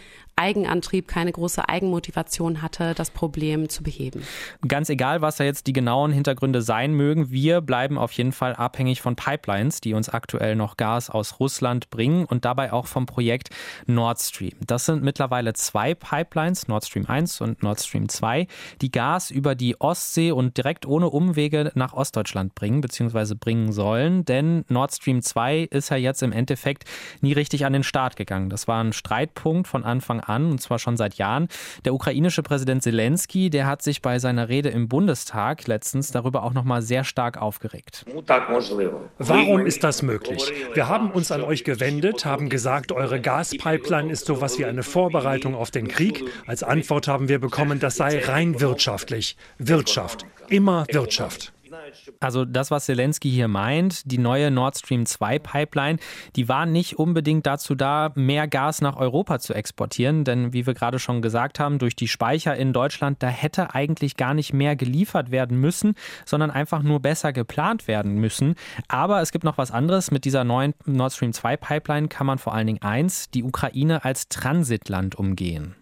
Eigenantrieb, 0.42 1.08
keine 1.08 1.32
große 1.32 1.70
Eigenmotivation 1.70 2.64
hatte, 2.64 2.96
das 2.96 3.12
Problem 3.12 3.70
zu 3.70 3.84
beheben. 3.84 4.24
Ganz 4.68 4.90
egal, 4.90 5.22
was 5.22 5.36
da 5.36 5.44
jetzt 5.44 5.68
die 5.68 5.74
genauen 5.74 6.12
Hintergründe 6.12 6.64
sein 6.64 6.94
mögen, 6.96 7.30
wir 7.30 7.62
bleiben 7.62 8.00
auf 8.00 8.12
jeden 8.14 8.32
Fall 8.32 8.56
abhängig 8.56 9.02
von 9.02 9.16
Pipelines, 9.16 9.82
die 9.82 9.94
uns 9.94 10.10
aktuell 10.10 10.56
noch 10.56 10.78
Gas 10.78 11.12
aus 11.12 11.40
Russland 11.40 11.92
bringen 11.92 12.26
und 12.26 12.44
dabei 12.44 12.74
auch 12.74 12.88
vom 12.88 13.06
Projekt 13.06 13.50
Nord 13.86 14.20
Stream. 14.20 14.54
Das 14.66 14.86
sind 14.86 15.04
mittlerweile 15.04 15.54
zwei 15.54 15.94
Pipelines, 15.94 16.68
Nord 16.68 16.86
Stream 16.86 17.06
1 17.06 17.40
und 17.42 17.62
Nord 17.62 17.80
Stream 17.80 18.10
2, 18.10 18.48
die 18.82 18.90
Gas 18.90 19.30
über 19.30 19.54
die 19.54 19.80
Ostsee 19.80 20.32
und 20.32 20.58
direkt 20.58 20.88
ohne 20.88 21.10
Umwege 21.10 21.72
nach 21.76 21.94
Ostdeutschland 21.94 22.56
bringen 22.56 22.82
bzw. 22.82 23.36
bringen 23.36 23.72
sollen, 23.74 24.26
denn 24.26 24.66
Nord 24.70 24.92
Stream 24.92 25.22
2 25.22 25.68
ist 25.70 25.90
ja 25.90 25.98
jetzt 25.98 26.24
im 26.24 26.32
Endeffekt 26.32 26.86
nie 27.22 27.34
richtig 27.34 27.64
an 27.64 27.74
den 27.74 27.84
Start 27.84 28.16
gegangen. 28.16 28.50
Das 28.50 28.68
war 28.68 28.84
ein 28.84 28.92
Streitpunkt 28.92 29.68
von 29.68 29.84
Anfang 29.84 30.20
an 30.20 30.31
an, 30.32 30.52
und 30.52 30.62
zwar 30.62 30.80
schon 30.80 30.98
seit 30.98 31.16
Jahren. 31.16 31.48
Der 31.86 31.94
ukrainische 31.94 32.42
Präsident 32.42 32.82
Zelensky, 32.82 33.50
der 33.50 33.68
hat 33.68 33.82
sich 33.82 34.02
bei 34.02 34.18
seiner 34.18 34.50
Rede 34.50 34.70
im 34.70 34.88
Bundestag 34.88 35.68
letztens 35.68 36.12
darüber 36.12 36.44
auch 36.44 36.54
nochmal 36.54 36.82
sehr 36.82 37.04
stark 37.04 37.42
aufgeregt. 37.42 38.06
Warum 39.18 39.66
ist 39.66 39.84
das 39.84 40.02
möglich? 40.02 40.52
Wir 40.74 40.88
haben 40.88 41.12
uns 41.12 41.32
an 41.32 41.42
euch 41.42 41.64
gewendet, 41.64 42.26
haben 42.26 42.50
gesagt, 42.50 42.92
eure 42.92 43.20
Gaspipeline 43.22 44.12
ist 44.12 44.26
sowas 44.26 44.58
wie 44.58 44.66
eine 44.66 44.84
Vorbereitung 44.84 45.56
auf 45.56 45.72
den 45.72 45.88
Krieg. 45.88 46.24
Als 46.48 46.64
Antwort 46.64 47.08
haben 47.08 47.28
wir 47.30 47.40
bekommen, 47.40 47.80
das 47.80 47.96
sei 47.96 48.20
rein 48.26 48.60
wirtschaftlich. 48.60 49.38
Wirtschaft. 49.58 50.26
Immer 50.48 50.86
Wirtschaft. 50.92 51.54
Also 52.20 52.46
das, 52.46 52.72
was 52.72 52.86
Zelensky 52.86 53.30
hier 53.30 53.48
meint, 53.48 54.12
die 54.12 54.18
neue 54.18 54.52
Nord 54.52 54.78
Stream 54.78 55.06
2 55.06 55.40
Pipeline, 55.40 56.00
die 56.36 56.48
war 56.48 56.66
nicht 56.66 57.00
unbedingt 57.00 57.46
dazu 57.46 57.76
da, 57.76 58.12
mehr 58.16 58.48
Gas 58.48 58.82
nach 58.82 58.98
Europa 58.98 59.40
zu 59.40 59.54
exportieren, 59.54 60.24
denn 60.24 60.54
wie 60.54 60.66
wir 60.66 60.74
gerade 60.74 61.00
schon 61.00 61.22
gesagt 61.22 61.60
haben, 61.60 61.80
durch 61.80 61.96
die 61.96 62.08
Speicher 62.08 62.56
in 62.56 62.74
Deutschland, 62.74 63.22
da 63.24 63.28
hätte 63.28 63.74
eigentlich 63.74 64.18
gar 64.18 64.34
nicht 64.34 64.54
mehr 64.54 64.76
geliefert 64.76 65.32
werden 65.32 65.60
müssen, 65.60 65.96
sondern 66.26 66.52
einfach 66.52 66.84
nur 66.84 67.00
besser 67.00 67.34
geplant 67.34 67.88
werden 67.88 68.16
müssen. 68.16 68.56
Aber 68.88 69.22
es 69.22 69.32
gibt 69.32 69.44
noch 69.44 69.58
was 69.58 69.72
anderes. 69.72 70.12
Mit 70.12 70.26
dieser 70.26 70.44
neuen 70.44 70.74
Nord 70.86 71.14
Stream 71.14 71.34
2 71.34 71.58
Pipeline 71.58 72.08
kann 72.08 72.28
man 72.28 72.38
vor 72.38 72.54
allen 72.54 72.68
Dingen 72.68 72.82
eins, 72.82 73.30
die 73.30 73.44
Ukraine 73.44 74.04
als 74.06 74.30
Transitland 74.30 75.16
umgehen. 75.16 75.76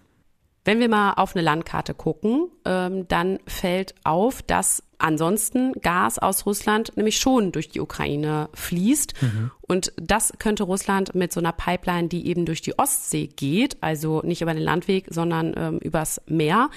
Wenn 0.65 0.79
wir 0.79 0.89
mal 0.89 1.13
auf 1.13 1.35
eine 1.35 1.43
Landkarte 1.43 1.93
gucken, 1.93 2.49
ähm, 2.65 3.07
dann 3.07 3.39
fällt 3.47 3.95
auf, 4.03 4.41
dass 4.41 4.83
ansonsten 4.99 5.73
Gas 5.81 6.19
aus 6.19 6.45
Russland 6.45 6.95
nämlich 6.95 7.17
schon 7.17 7.51
durch 7.51 7.69
die 7.69 7.79
Ukraine 7.79 8.49
fließt. 8.53 9.13
Mhm. 9.21 9.51
Und 9.61 9.93
das 9.97 10.33
könnte 10.39 10.63
Russland 10.63 11.15
mit 11.15 11.33
so 11.33 11.39
einer 11.39 11.53
Pipeline, 11.53 12.07
die 12.07 12.27
eben 12.27 12.45
durch 12.45 12.61
die 12.61 12.77
Ostsee 12.77 13.27
geht, 13.27 13.77
also 13.81 14.21
nicht 14.23 14.41
über 14.41 14.53
den 14.53 14.63
Landweg, 14.63 15.07
sondern 15.09 15.53
ähm, 15.57 15.77
übers 15.79 16.21
Meer, 16.27 16.69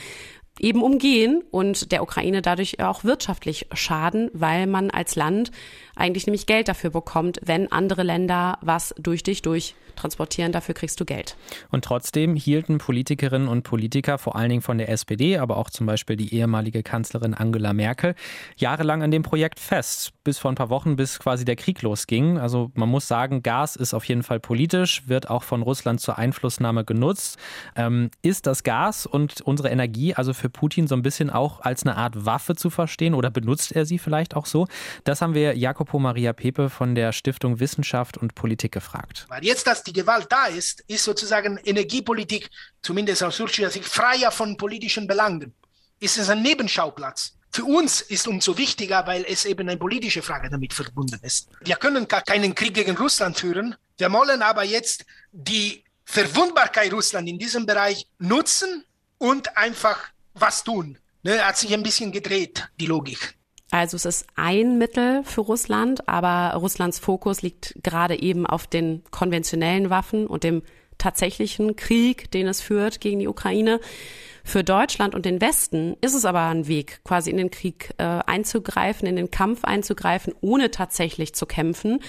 eben 0.58 0.82
umgehen 0.82 1.42
und 1.50 1.92
der 1.92 2.02
Ukraine 2.02 2.42
dadurch 2.42 2.80
auch 2.80 3.04
wirtschaftlich 3.04 3.66
schaden, 3.72 4.30
weil 4.32 4.66
man 4.66 4.90
als 4.90 5.16
Land 5.16 5.50
eigentlich 5.96 6.26
nämlich 6.26 6.46
Geld 6.46 6.68
dafür 6.68 6.90
bekommt, 6.90 7.40
wenn 7.42 7.70
andere 7.70 8.02
Länder 8.02 8.58
was 8.61 8.94
durch 8.99 9.22
dich 9.22 9.42
durch 9.42 9.75
transportieren, 9.96 10.52
dafür 10.52 10.75
kriegst 10.75 11.00
du 11.00 11.04
Geld. 11.04 11.37
Und 11.70 11.84
trotzdem 11.84 12.34
hielten 12.34 12.78
Politikerinnen 12.78 13.49
und 13.49 13.62
Politiker, 13.62 14.18
vor 14.18 14.37
allen 14.37 14.50
Dingen 14.50 14.62
von 14.62 14.78
der 14.78 14.88
SPD, 14.88 15.38
aber 15.38 15.56
auch 15.56 15.70
zum 15.70 15.87
Beispiel 15.87 16.16
die 16.16 16.34
ehemalige 16.34 16.82
Kanzlerin 16.82 17.34
Angela 17.34 17.72
Merkel, 17.72 18.14
jahrelang 18.56 19.02
an 19.02 19.11
dem 19.11 19.22
Projekt 19.22 19.61
fest, 19.61 20.12
bis 20.25 20.38
vor 20.38 20.50
ein 20.50 20.54
paar 20.54 20.70
Wochen, 20.70 20.96
bis 20.96 21.18
quasi 21.18 21.44
der 21.44 21.56
Krieg 21.56 21.82
losging. 21.82 22.38
Also 22.38 22.70
man 22.75 22.88
muss 22.88 23.08
sagen, 23.08 23.42
Gas 23.42 23.76
ist 23.76 23.94
auf 23.94 24.04
jeden 24.04 24.22
Fall 24.22 24.40
politisch, 24.40 25.02
wird 25.06 25.30
auch 25.30 25.42
von 25.42 25.62
Russland 25.62 26.00
zur 26.00 26.18
Einflussnahme 26.18 26.84
genutzt. 26.84 27.38
Ähm, 27.76 28.11
ist 28.22 28.46
das 28.46 28.62
Gas 28.62 29.06
und 29.06 29.40
unsere 29.40 29.70
Energie 29.70 30.14
also 30.14 30.32
für 30.32 30.49
Putin 30.49 30.87
so 30.87 30.94
ein 30.94 31.02
bisschen 31.02 31.30
auch 31.30 31.61
als 31.61 31.84
eine 31.84 31.96
Art 31.96 32.25
Waffe 32.26 32.54
zu 32.54 32.70
verstehen 32.70 33.14
oder 33.14 33.30
benutzt 33.30 33.72
er 33.72 33.84
sie 33.84 33.99
vielleicht 33.99 34.37
auch 34.37 34.46
so? 34.46 34.66
Das 35.04 35.22
haben 35.22 35.34
wir 35.34 35.56
Jakob 35.56 35.81
Jacopo 35.82 35.98
Maria 35.98 36.32
Pepe 36.32 36.70
von 36.70 36.94
der 36.94 37.10
Stiftung 37.10 37.58
Wissenschaft 37.58 38.16
und 38.16 38.36
Politik 38.36 38.70
gefragt. 38.70 39.26
Weil 39.28 39.44
jetzt, 39.44 39.66
dass 39.66 39.82
die 39.82 39.92
Gewalt 39.92 40.28
da 40.30 40.46
ist, 40.46 40.84
ist 40.86 41.02
sozusagen 41.02 41.58
Energiepolitik, 41.58 42.48
zumindest 42.82 43.24
aus 43.24 43.36
Südschüler 43.36 43.68
Sicht, 43.68 43.84
freier 43.84 44.30
von 44.30 44.56
politischen 44.56 45.08
Belangen. 45.08 45.52
Ist 45.98 46.18
es 46.18 46.30
ein 46.30 46.40
Nebenschauplatz? 46.40 47.36
Für 47.50 47.64
uns 47.64 48.00
ist 48.00 48.28
umso 48.28 48.56
wichtiger, 48.56 49.04
weil 49.08 49.24
es 49.28 49.44
eben 49.44 49.68
eine 49.68 49.76
politische 49.76 50.22
Frage 50.22 50.48
damit 50.48 50.72
verbunden 50.72 51.18
ist. 51.22 51.48
Wir 51.64 51.74
können 51.74 52.06
gar 52.06 52.22
keinen 52.22 52.54
Krieg 52.54 52.74
gegen 52.74 52.96
Russland 52.96 53.36
führen. 53.36 53.74
Wir 53.98 54.12
wollen 54.12 54.40
aber 54.40 54.62
jetzt 54.62 55.04
die 55.32 55.82
Verwundbarkeit 56.04 56.92
Russland 56.92 57.28
in 57.28 57.40
diesem 57.40 57.66
Bereich 57.66 58.06
nutzen 58.20 58.84
und 59.18 59.56
einfach 59.56 59.98
was 60.34 60.62
tun. 60.62 60.96
Ne, 61.24 61.44
hat 61.44 61.58
sich 61.58 61.74
ein 61.74 61.82
bisschen 61.82 62.12
gedreht, 62.12 62.68
die 62.78 62.86
Logik. 62.86 63.34
Also 63.72 63.96
es 63.96 64.04
ist 64.04 64.26
ein 64.36 64.76
Mittel 64.76 65.24
für 65.24 65.40
Russland, 65.40 66.06
aber 66.06 66.54
Russlands 66.58 66.98
Fokus 66.98 67.40
liegt 67.40 67.74
gerade 67.82 68.20
eben 68.20 68.46
auf 68.46 68.66
den 68.66 69.02
konventionellen 69.10 69.88
Waffen 69.88 70.26
und 70.26 70.44
dem 70.44 70.62
tatsächlichen 70.98 71.74
Krieg, 71.74 72.30
den 72.30 72.48
es 72.48 72.60
führt 72.60 73.00
gegen 73.00 73.20
die 73.20 73.28
Ukraine. 73.28 73.80
Für 74.44 74.62
Deutschland 74.62 75.14
und 75.14 75.24
den 75.24 75.40
Westen 75.40 75.96
ist 76.02 76.12
es 76.12 76.26
aber 76.26 76.48
ein 76.48 76.68
Weg, 76.68 77.00
quasi 77.02 77.30
in 77.30 77.38
den 77.38 77.50
Krieg 77.50 77.94
äh, 77.96 78.02
einzugreifen, 78.02 79.08
in 79.08 79.16
den 79.16 79.30
Kampf 79.30 79.64
einzugreifen, 79.64 80.34
ohne 80.42 80.70
tatsächlich 80.70 81.34
zu 81.34 81.46
kämpfen. 81.46 82.00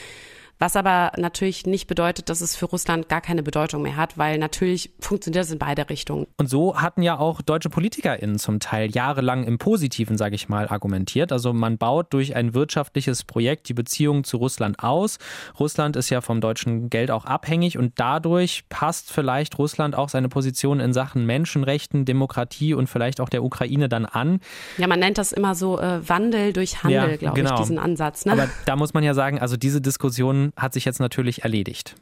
Was 0.60 0.76
aber 0.76 1.12
natürlich 1.18 1.66
nicht 1.66 1.88
bedeutet, 1.88 2.30
dass 2.30 2.42
es 2.42 2.56
für 2.56 2.66
Russland 2.66 3.10
gar 3.10 3.22
keine 3.22 3.44
Bedeutung 3.44 3.82
mehr 3.82 3.98
hat, 3.98 4.18
weil 4.18 4.38
natürlich 4.38 4.92
funktioniert 5.00 5.46
es 5.46 5.52
in 5.52 5.60
beide 5.60 5.90
Richtungen. 5.90 6.28
Und 6.38 6.50
so 6.50 6.80
hatten 6.80 7.02
ja 7.02 7.18
auch 7.18 7.42
deutsche 7.42 7.70
PolitikerInnen 7.70 8.40
zum 8.40 8.60
Teil 8.60 8.92
jahrelang 8.92 9.44
im 9.44 9.58
Positiven, 9.58 10.18
sage 10.18 10.36
ich 10.36 10.50
mal, 10.50 10.68
argumentiert. 10.68 11.32
Also 11.32 11.54
man 11.54 11.78
baut 11.78 12.14
durch 12.14 12.36
ein 12.36 12.54
wirtschaftliches 12.54 13.24
Projekt 13.24 13.68
die 13.70 13.74
Beziehungen 13.74 14.24
zu 14.24 14.38
Russland 14.38 14.84
aus. 14.84 15.18
Russland 15.60 15.96
ist 15.96 16.10
ja 16.10 16.22
vom 16.22 16.40
deutschen 16.40 16.90
Geld 16.90 17.12
auch 17.12 17.26
abhängig 17.26 17.78
und 17.78 17.94
dadurch 17.98 18.64
passt 18.70 19.12
vielleicht 19.12 19.58
Russland 19.58 19.96
auch 19.96 20.10
seine 20.10 20.30
Position 20.30 20.80
in 20.80 20.94
Sachen 20.94 21.26
Menschenrechten, 21.26 22.06
Demokratie 22.06 22.74
und 22.74 22.88
vielleicht 22.88 23.20
auch 23.20 23.30
der 23.30 23.44
Ukraine 23.44 23.90
dann 23.90 24.06
an. 24.06 24.40
Ja, 24.78 24.88
man 24.88 25.00
nennt 25.00 25.18
das 25.18 25.32
immer 25.32 25.56
so 25.56 25.80
äh, 25.80 26.08
Wandel 26.08 26.54
durch 26.54 26.84
Handel, 26.84 27.12
ja, 27.12 27.18
glaube 27.18 27.42
genau. 27.42 27.56
ich, 27.56 27.62
diesen 27.62 27.80
Ansatz. 27.80 28.26
Ne? 28.26 28.34
Aber 28.34 28.50
da 28.66 28.76
muss 28.76 28.94
man 28.94 29.04
ja 29.04 29.14
sagen, 29.14 29.40
also 29.40 29.58
diese 29.58 29.82
Diskussion 29.82 30.43
hat 30.58 30.74
sich 30.74 30.84
jetzt 30.84 31.00
natürlich 31.00 31.44
erledigt. 31.44 31.96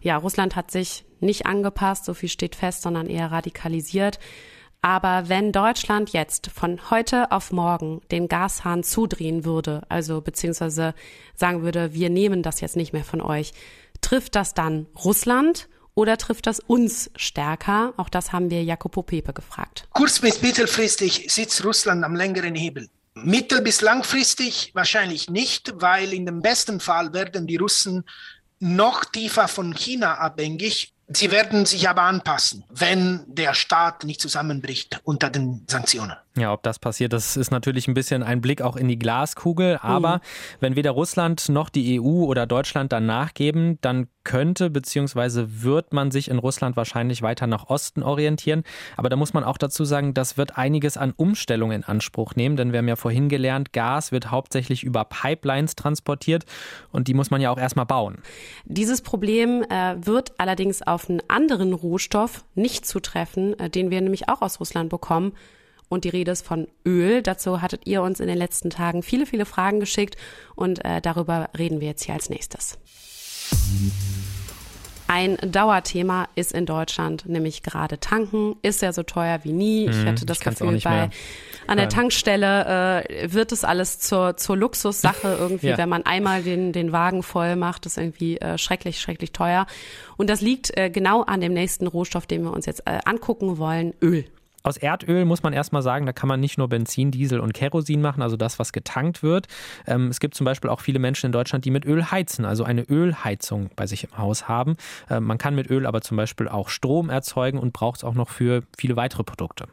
Ja, 0.00 0.16
Russland 0.16 0.56
hat 0.56 0.70
sich 0.70 1.04
nicht 1.20 1.46
angepasst, 1.46 2.04
so 2.04 2.14
viel 2.14 2.28
steht 2.28 2.56
fest, 2.56 2.82
sondern 2.82 3.06
eher 3.06 3.30
radikalisiert. 3.30 4.18
Aber 4.82 5.28
wenn 5.28 5.52
Deutschland 5.52 6.10
jetzt 6.10 6.48
von 6.48 6.90
heute 6.90 7.32
auf 7.32 7.50
morgen 7.50 8.00
den 8.10 8.28
Gashahn 8.28 8.84
zudrehen 8.84 9.44
würde, 9.44 9.82
also 9.88 10.20
beziehungsweise 10.20 10.94
sagen 11.34 11.62
würde, 11.62 11.92
wir 11.92 12.08
nehmen 12.08 12.42
das 12.42 12.60
jetzt 12.60 12.76
nicht 12.76 12.92
mehr 12.92 13.04
von 13.04 13.20
euch, 13.20 13.52
trifft 14.00 14.36
das 14.36 14.54
dann 14.54 14.86
Russland 15.04 15.68
oder 15.94 16.18
trifft 16.18 16.46
das 16.46 16.60
uns 16.60 17.10
stärker? 17.16 17.94
Auch 17.96 18.08
das 18.08 18.32
haben 18.32 18.50
wir 18.50 18.62
Jacopo 18.62 19.02
Pepe 19.02 19.32
gefragt. 19.32 19.88
Kurz- 19.92 20.20
bis 20.20 20.42
mittelfristig 20.42 21.26
sitzt 21.28 21.64
Russland 21.64 22.04
am 22.04 22.14
längeren 22.14 22.54
Hebel. 22.54 22.88
Mittel- 23.16 23.62
bis 23.62 23.80
langfristig 23.80 24.72
wahrscheinlich 24.74 25.30
nicht, 25.30 25.72
weil 25.76 26.12
in 26.12 26.26
dem 26.26 26.42
besten 26.42 26.80
Fall 26.80 27.14
werden 27.14 27.46
die 27.46 27.56
Russen 27.56 28.04
noch 28.58 29.04
tiefer 29.06 29.48
von 29.48 29.74
China 29.74 30.18
abhängig. 30.18 30.92
Sie 31.08 31.30
werden 31.30 31.64
sich 31.64 31.88
aber 31.88 32.02
anpassen, 32.02 32.64
wenn 32.68 33.24
der 33.26 33.54
Staat 33.54 34.04
nicht 34.04 34.20
zusammenbricht 34.20 35.00
unter 35.04 35.30
den 35.30 35.64
Sanktionen. 35.66 36.16
Ja, 36.36 36.52
ob 36.52 36.62
das 36.62 36.78
passiert, 36.78 37.14
das 37.14 37.36
ist 37.36 37.50
natürlich 37.50 37.88
ein 37.88 37.94
bisschen 37.94 38.22
ein 38.22 38.42
Blick 38.42 38.60
auch 38.60 38.76
in 38.76 38.88
die 38.88 38.98
Glaskugel. 38.98 39.78
Aber 39.80 40.16
mhm. 40.16 40.20
wenn 40.60 40.76
weder 40.76 40.90
Russland 40.90 41.48
noch 41.48 41.70
die 41.70 41.98
EU 41.98 42.24
oder 42.24 42.46
Deutschland 42.46 42.92
dann 42.92 43.06
nachgeben, 43.06 43.78
dann 43.80 44.08
könnte 44.22 44.70
bzw. 44.70 45.46
wird 45.62 45.92
man 45.92 46.10
sich 46.10 46.28
in 46.28 46.38
Russland 46.38 46.76
wahrscheinlich 46.76 47.22
weiter 47.22 47.46
nach 47.46 47.70
Osten 47.70 48.02
orientieren. 48.02 48.64
Aber 48.96 49.08
da 49.08 49.16
muss 49.16 49.32
man 49.32 49.44
auch 49.44 49.56
dazu 49.56 49.84
sagen, 49.84 50.12
das 50.14 50.36
wird 50.36 50.58
einiges 50.58 50.96
an 50.96 51.14
Umstellungen 51.16 51.76
in 51.76 51.84
Anspruch 51.84 52.34
nehmen, 52.34 52.56
denn 52.56 52.72
wir 52.72 52.78
haben 52.78 52.88
ja 52.88 52.96
vorhin 52.96 53.28
gelernt, 53.28 53.72
Gas 53.72 54.12
wird 54.12 54.30
hauptsächlich 54.30 54.82
über 54.82 55.04
Pipelines 55.04 55.76
transportiert 55.76 56.44
und 56.90 57.08
die 57.08 57.14
muss 57.14 57.30
man 57.30 57.40
ja 57.40 57.50
auch 57.50 57.58
erstmal 57.58 57.86
bauen. 57.86 58.18
Dieses 58.64 59.00
Problem 59.00 59.62
äh, 59.62 59.94
wird 60.04 60.32
allerdings 60.38 60.82
auf 60.82 61.08
einen 61.08 61.22
anderen 61.28 61.72
Rohstoff 61.72 62.44
nicht 62.56 62.84
zutreffen, 62.84 63.58
äh, 63.60 63.70
den 63.70 63.90
wir 63.90 64.00
nämlich 64.00 64.28
auch 64.28 64.42
aus 64.42 64.58
Russland 64.58 64.90
bekommen 64.90 65.32
und 65.88 66.04
die 66.04 66.08
Rede 66.08 66.32
ist 66.32 66.46
von 66.46 66.68
Öl. 66.84 67.22
Dazu 67.22 67.62
hattet 67.62 67.86
ihr 67.86 68.02
uns 68.02 68.20
in 68.20 68.26
den 68.26 68.38
letzten 68.38 68.70
Tagen 68.70 69.02
viele, 69.02 69.26
viele 69.26 69.46
Fragen 69.46 69.80
geschickt 69.80 70.16
und 70.54 70.84
äh, 70.84 71.00
darüber 71.00 71.50
reden 71.56 71.80
wir 71.80 71.88
jetzt 71.88 72.04
hier 72.04 72.14
als 72.14 72.30
nächstes. 72.30 72.78
Ein 75.08 75.36
Dauerthema 75.40 76.28
ist 76.34 76.52
in 76.52 76.66
Deutschland 76.66 77.28
nämlich 77.28 77.62
gerade 77.62 78.00
tanken. 78.00 78.56
Ist 78.62 78.82
ja 78.82 78.92
so 78.92 79.04
teuer 79.04 79.40
wie 79.44 79.52
nie. 79.52 79.88
Ich 79.88 79.96
mhm, 79.96 80.06
hatte 80.06 80.26
das 80.26 80.38
ich 80.38 80.44
Gefühl, 80.44 80.80
bei 80.82 81.10
an 81.68 81.76
der 81.76 81.88
Tankstelle 81.88 83.04
äh, 83.04 83.32
wird 83.32 83.52
es 83.52 83.62
alles 83.62 84.00
zur, 84.00 84.36
zur 84.36 84.56
Luxussache 84.56 85.36
irgendwie, 85.38 85.68
ja. 85.68 85.78
wenn 85.78 85.88
man 85.88 86.04
einmal 86.04 86.42
den, 86.42 86.72
den 86.72 86.90
Wagen 86.90 87.22
voll 87.22 87.54
macht, 87.54 87.86
ist 87.86 87.98
irgendwie 87.98 88.38
äh, 88.38 88.58
schrecklich, 88.58 89.00
schrecklich 89.00 89.32
teuer. 89.32 89.66
Und 90.16 90.28
das 90.28 90.40
liegt 90.40 90.76
äh, 90.76 90.90
genau 90.90 91.22
an 91.22 91.40
dem 91.40 91.54
nächsten 91.54 91.86
Rohstoff, 91.86 92.26
den 92.26 92.42
wir 92.42 92.52
uns 92.52 92.66
jetzt 92.66 92.80
äh, 92.86 92.98
angucken 93.04 93.58
wollen, 93.58 93.94
Öl. 94.02 94.24
Aus 94.66 94.76
Erdöl 94.76 95.24
muss 95.26 95.44
man 95.44 95.52
erstmal 95.52 95.82
sagen, 95.82 96.06
da 96.06 96.12
kann 96.12 96.28
man 96.28 96.40
nicht 96.40 96.58
nur 96.58 96.68
Benzin, 96.68 97.12
Diesel 97.12 97.38
und 97.38 97.54
Kerosin 97.54 98.02
machen, 98.02 98.20
also 98.20 98.36
das, 98.36 98.58
was 98.58 98.72
getankt 98.72 99.22
wird. 99.22 99.46
Ähm, 99.86 100.08
es 100.08 100.18
gibt 100.18 100.34
zum 100.34 100.44
Beispiel 100.44 100.70
auch 100.70 100.80
viele 100.80 100.98
Menschen 100.98 101.26
in 101.26 101.32
Deutschland, 101.32 101.64
die 101.64 101.70
mit 101.70 101.84
Öl 101.84 102.10
heizen, 102.10 102.44
also 102.44 102.64
eine 102.64 102.82
Ölheizung 102.82 103.70
bei 103.76 103.86
sich 103.86 104.02
im 104.02 104.18
Haus 104.18 104.48
haben. 104.48 104.76
Ähm, 105.08 105.22
man 105.22 105.38
kann 105.38 105.54
mit 105.54 105.70
Öl 105.70 105.86
aber 105.86 106.00
zum 106.00 106.16
Beispiel 106.16 106.48
auch 106.48 106.68
Strom 106.68 107.10
erzeugen 107.10 107.60
und 107.60 107.72
braucht 107.72 107.98
es 107.98 108.04
auch 108.04 108.14
noch 108.14 108.28
für 108.28 108.64
viele 108.76 108.96
weitere 108.96 109.22
Produkte. 109.22 109.68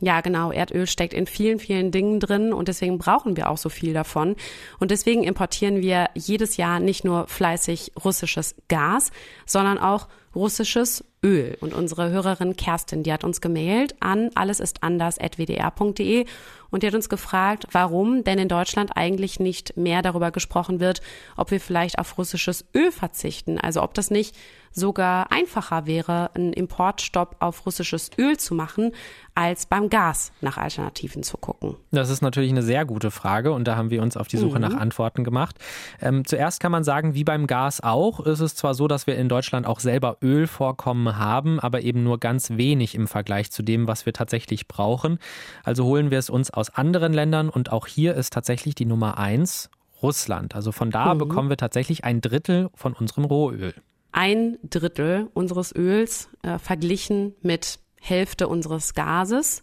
Ja, 0.00 0.22
genau. 0.22 0.50
Erdöl 0.50 0.86
steckt 0.86 1.12
in 1.12 1.26
vielen, 1.26 1.58
vielen 1.58 1.90
Dingen 1.90 2.18
drin 2.18 2.54
und 2.54 2.68
deswegen 2.68 2.96
brauchen 2.96 3.36
wir 3.36 3.50
auch 3.50 3.58
so 3.58 3.68
viel 3.68 3.92
davon. 3.92 4.34
Und 4.78 4.90
deswegen 4.90 5.24
importieren 5.24 5.82
wir 5.82 6.08
jedes 6.14 6.56
Jahr 6.56 6.80
nicht 6.80 7.04
nur 7.04 7.26
fleißig 7.26 7.92
russisches 8.02 8.54
Gas, 8.68 9.10
sondern 9.44 9.76
auch 9.76 10.08
russisches 10.34 11.04
Öl. 11.24 11.56
Und 11.60 11.74
unsere 11.74 12.10
Hörerin 12.10 12.56
Kerstin, 12.56 13.02
die 13.02 13.12
hat 13.12 13.24
uns 13.24 13.40
gemailt 13.40 13.94
an 14.00 14.30
allesistanders.wdr.de 14.34 16.26
und 16.70 16.82
die 16.82 16.86
hat 16.86 16.94
uns 16.94 17.08
gefragt, 17.08 17.66
warum 17.72 18.24
denn 18.24 18.38
in 18.38 18.48
Deutschland 18.48 18.92
eigentlich 18.94 19.40
nicht 19.40 19.76
mehr 19.76 20.02
darüber 20.02 20.30
gesprochen 20.30 20.80
wird, 20.80 21.00
ob 21.36 21.50
wir 21.50 21.60
vielleicht 21.60 21.98
auf 21.98 22.18
russisches 22.18 22.66
Öl 22.74 22.92
verzichten. 22.92 23.58
Also 23.58 23.82
ob 23.82 23.94
das 23.94 24.10
nicht 24.10 24.36
sogar 24.72 25.32
einfacher 25.32 25.86
wäre, 25.86 26.30
einen 26.34 26.52
Importstopp 26.52 27.36
auf 27.40 27.64
russisches 27.66 28.10
Öl 28.18 28.36
zu 28.36 28.54
machen, 28.54 28.92
als 29.34 29.66
beim 29.66 29.88
Gas 29.88 30.32
nach 30.40 30.58
Alternativen 30.58 31.22
zu 31.22 31.36
gucken. 31.36 31.76
Das 31.90 32.10
ist 32.10 32.22
natürlich 32.22 32.50
eine 32.50 32.62
sehr 32.62 32.84
gute 32.84 33.10
Frage 33.10 33.52
und 33.52 33.66
da 33.66 33.76
haben 33.76 33.90
wir 33.90 34.02
uns 34.02 34.16
auf 34.16 34.28
die 34.28 34.36
Suche 34.36 34.56
mhm. 34.56 34.62
nach 34.62 34.74
Antworten 34.74 35.24
gemacht. 35.24 35.56
Ähm, 36.00 36.24
zuerst 36.26 36.60
kann 36.60 36.72
man 36.72 36.84
sagen, 36.84 37.14
wie 37.14 37.24
beim 37.24 37.46
Gas 37.46 37.80
auch, 37.80 38.20
ist 38.20 38.40
es 38.40 38.54
zwar 38.54 38.74
so, 38.74 38.88
dass 38.88 39.06
wir 39.06 39.16
in 39.16 39.28
Deutschland 39.28 39.66
auch 39.66 39.80
selber 39.80 40.18
Ölvorkommen 40.22 41.07
haben, 41.16 41.60
aber 41.60 41.82
eben 41.82 42.02
nur 42.02 42.18
ganz 42.18 42.50
wenig 42.50 42.94
im 42.94 43.06
Vergleich 43.06 43.50
zu 43.50 43.62
dem, 43.62 43.88
was 43.88 44.06
wir 44.06 44.12
tatsächlich 44.12 44.68
brauchen. 44.68 45.18
Also 45.64 45.84
holen 45.84 46.10
wir 46.10 46.18
es 46.18 46.30
uns 46.30 46.50
aus 46.50 46.70
anderen 46.70 47.12
Ländern 47.12 47.48
und 47.48 47.72
auch 47.72 47.86
hier 47.86 48.14
ist 48.14 48.32
tatsächlich 48.32 48.74
die 48.74 48.84
Nummer 48.84 49.18
eins 49.18 49.70
Russland. 50.02 50.54
Also 50.54 50.72
von 50.72 50.90
da 50.90 51.14
mhm. 51.14 51.18
bekommen 51.18 51.48
wir 51.48 51.56
tatsächlich 51.56 52.04
ein 52.04 52.20
Drittel 52.20 52.70
von 52.74 52.92
unserem 52.92 53.24
Rohöl. 53.24 53.74
Ein 54.12 54.58
Drittel 54.62 55.28
unseres 55.34 55.74
Öls 55.74 56.28
äh, 56.42 56.58
verglichen 56.58 57.34
mit 57.42 57.78
Hälfte 58.00 58.48
unseres 58.48 58.94
Gases 58.94 59.62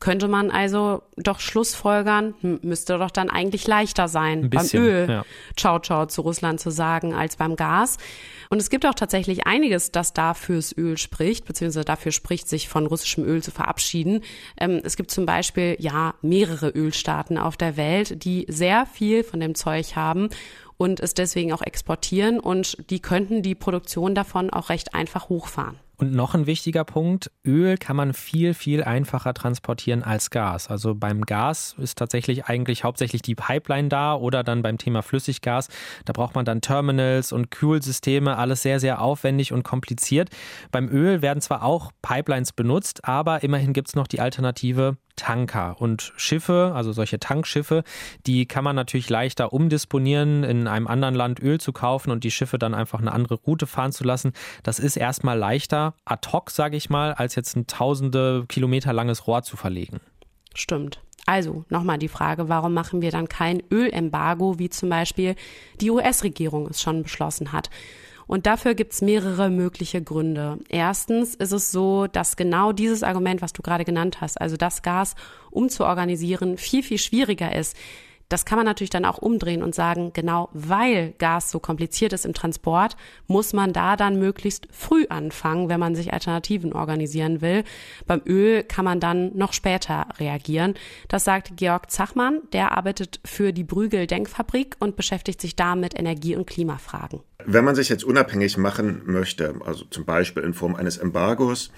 könnte 0.00 0.28
man 0.28 0.50
also 0.50 1.02
doch 1.16 1.40
schlussfolgern, 1.40 2.34
müsste 2.62 2.98
doch 2.98 3.10
dann 3.10 3.30
eigentlich 3.30 3.66
leichter 3.66 4.08
sein, 4.08 4.50
bisschen, 4.50 4.82
beim 4.82 4.88
Öl 4.88 5.06
ja. 5.08 5.24
Ciao 5.56 5.78
Ciao 5.78 6.06
zu 6.06 6.20
Russland 6.22 6.60
zu 6.60 6.70
sagen 6.70 7.14
als 7.14 7.36
beim 7.36 7.56
Gas. 7.56 7.96
Und 8.50 8.60
es 8.60 8.70
gibt 8.70 8.84
auch 8.86 8.94
tatsächlich 8.94 9.46
einiges, 9.46 9.92
das 9.92 10.12
da 10.12 10.34
fürs 10.34 10.76
Öl 10.76 10.98
spricht, 10.98 11.46
beziehungsweise 11.46 11.84
dafür 11.84 12.12
spricht, 12.12 12.48
sich 12.48 12.68
von 12.68 12.86
russischem 12.86 13.24
Öl 13.24 13.42
zu 13.42 13.50
verabschieden. 13.50 14.20
Ähm, 14.58 14.80
es 14.84 14.96
gibt 14.96 15.10
zum 15.10 15.26
Beispiel 15.26 15.76
ja 15.78 16.14
mehrere 16.22 16.68
Ölstaaten 16.68 17.38
auf 17.38 17.56
der 17.56 17.76
Welt, 17.76 18.24
die 18.24 18.46
sehr 18.48 18.86
viel 18.86 19.24
von 19.24 19.40
dem 19.40 19.54
Zeug 19.54 19.96
haben 19.96 20.28
und 20.76 21.00
es 21.00 21.14
deswegen 21.14 21.52
auch 21.52 21.62
exportieren 21.62 22.40
und 22.40 22.90
die 22.90 23.00
könnten 23.00 23.42
die 23.42 23.54
Produktion 23.54 24.14
davon 24.14 24.50
auch 24.50 24.68
recht 24.68 24.94
einfach 24.94 25.28
hochfahren. 25.28 25.78
Und 25.96 26.12
noch 26.12 26.34
ein 26.34 26.46
wichtiger 26.46 26.84
Punkt, 26.84 27.30
Öl 27.44 27.76
kann 27.76 27.94
man 27.96 28.14
viel, 28.14 28.52
viel 28.54 28.82
einfacher 28.82 29.32
transportieren 29.32 30.02
als 30.02 30.30
Gas. 30.30 30.68
Also 30.68 30.94
beim 30.94 31.22
Gas 31.22 31.76
ist 31.78 31.98
tatsächlich 31.98 32.46
eigentlich 32.46 32.82
hauptsächlich 32.82 33.22
die 33.22 33.36
Pipeline 33.36 33.88
da 33.88 34.14
oder 34.14 34.42
dann 34.42 34.62
beim 34.62 34.76
Thema 34.76 35.02
Flüssiggas. 35.02 35.68
Da 36.04 36.12
braucht 36.12 36.34
man 36.34 36.44
dann 36.44 36.60
Terminals 36.60 37.32
und 37.32 37.50
Kühlsysteme, 37.50 38.36
alles 38.36 38.62
sehr, 38.62 38.80
sehr 38.80 39.00
aufwendig 39.00 39.52
und 39.52 39.62
kompliziert. 39.62 40.30
Beim 40.72 40.88
Öl 40.88 41.22
werden 41.22 41.40
zwar 41.40 41.62
auch 41.62 41.92
Pipelines 42.02 42.52
benutzt, 42.52 43.04
aber 43.04 43.44
immerhin 43.44 43.72
gibt 43.72 43.88
es 43.88 43.94
noch 43.94 44.08
die 44.08 44.20
Alternative 44.20 44.96
Tanker 45.16 45.80
und 45.80 46.12
Schiffe, 46.16 46.72
also 46.74 46.92
solche 46.92 47.18
Tankschiffe, 47.18 47.84
die 48.26 48.46
kann 48.46 48.64
man 48.64 48.76
natürlich 48.76 49.10
leichter 49.10 49.52
umdisponieren, 49.52 50.44
in 50.44 50.66
einem 50.66 50.86
anderen 50.86 51.14
Land 51.14 51.40
Öl 51.40 51.60
zu 51.60 51.72
kaufen 51.72 52.10
und 52.10 52.24
die 52.24 52.30
Schiffe 52.30 52.58
dann 52.58 52.74
einfach 52.74 53.00
eine 53.00 53.12
andere 53.12 53.34
Route 53.34 53.66
fahren 53.66 53.92
zu 53.92 54.04
lassen. 54.04 54.32
Das 54.62 54.78
ist 54.78 54.96
erstmal 54.96 55.38
leichter 55.38 55.94
ad 56.04 56.28
hoc, 56.32 56.50
sage 56.50 56.76
ich 56.76 56.90
mal, 56.90 57.12
als 57.12 57.34
jetzt 57.34 57.56
ein 57.56 57.66
tausende 57.66 58.44
Kilometer 58.48 58.92
langes 58.92 59.26
Rohr 59.26 59.42
zu 59.42 59.56
verlegen. 59.56 60.00
Stimmt. 60.54 61.00
Also 61.26 61.64
nochmal 61.70 61.98
die 61.98 62.08
Frage, 62.08 62.48
warum 62.48 62.74
machen 62.74 63.00
wir 63.00 63.10
dann 63.10 63.28
kein 63.28 63.62
Ölembargo, 63.70 64.58
wie 64.58 64.68
zum 64.68 64.90
Beispiel 64.90 65.36
die 65.80 65.90
US-Regierung 65.90 66.68
es 66.68 66.82
schon 66.82 67.02
beschlossen 67.02 67.52
hat? 67.52 67.70
Und 68.26 68.46
dafür 68.46 68.74
gibt's 68.74 69.02
mehrere 69.02 69.50
mögliche 69.50 70.02
Gründe. 70.02 70.58
Erstens 70.68 71.34
ist 71.34 71.52
es 71.52 71.70
so, 71.70 72.06
dass 72.06 72.36
genau 72.36 72.72
dieses 72.72 73.02
Argument, 73.02 73.42
was 73.42 73.52
du 73.52 73.62
gerade 73.62 73.84
genannt 73.84 74.20
hast, 74.20 74.40
also 74.40 74.56
das 74.56 74.82
Gas 74.82 75.14
umzuorganisieren, 75.50 76.56
viel, 76.56 76.82
viel 76.82 76.98
schwieriger 76.98 77.54
ist. 77.54 77.76
Das 78.34 78.44
kann 78.44 78.56
man 78.56 78.66
natürlich 78.66 78.90
dann 78.90 79.04
auch 79.04 79.18
umdrehen 79.18 79.62
und 79.62 79.76
sagen, 79.76 80.10
genau 80.12 80.48
weil 80.52 81.14
Gas 81.18 81.52
so 81.52 81.60
kompliziert 81.60 82.12
ist 82.12 82.26
im 82.26 82.34
Transport, 82.34 82.96
muss 83.28 83.52
man 83.52 83.72
da 83.72 83.94
dann 83.94 84.18
möglichst 84.18 84.66
früh 84.72 85.06
anfangen, 85.08 85.68
wenn 85.68 85.78
man 85.78 85.94
sich 85.94 86.12
Alternativen 86.12 86.72
organisieren 86.72 87.42
will. 87.42 87.62
Beim 88.08 88.22
Öl 88.26 88.64
kann 88.64 88.84
man 88.84 88.98
dann 88.98 89.36
noch 89.36 89.52
später 89.52 90.08
reagieren. 90.18 90.74
Das 91.06 91.22
sagt 91.22 91.56
Georg 91.56 91.92
Zachmann, 91.92 92.40
der 92.52 92.76
arbeitet 92.76 93.20
für 93.24 93.52
die 93.52 93.62
Brügel 93.62 94.08
Denkfabrik 94.08 94.74
und 94.80 94.96
beschäftigt 94.96 95.40
sich 95.40 95.54
da 95.54 95.76
mit 95.76 95.96
Energie- 95.96 96.34
und 96.34 96.48
Klimafragen. 96.48 97.20
Wenn 97.46 97.64
man 97.64 97.76
sich 97.76 97.88
jetzt 97.88 98.02
unabhängig 98.02 98.56
machen 98.56 99.02
möchte, 99.04 99.54
also 99.64 99.84
zum 99.84 100.04
Beispiel 100.06 100.42
in 100.42 100.54
Form 100.54 100.74
eines 100.74 100.96
Embargos, 100.96 101.70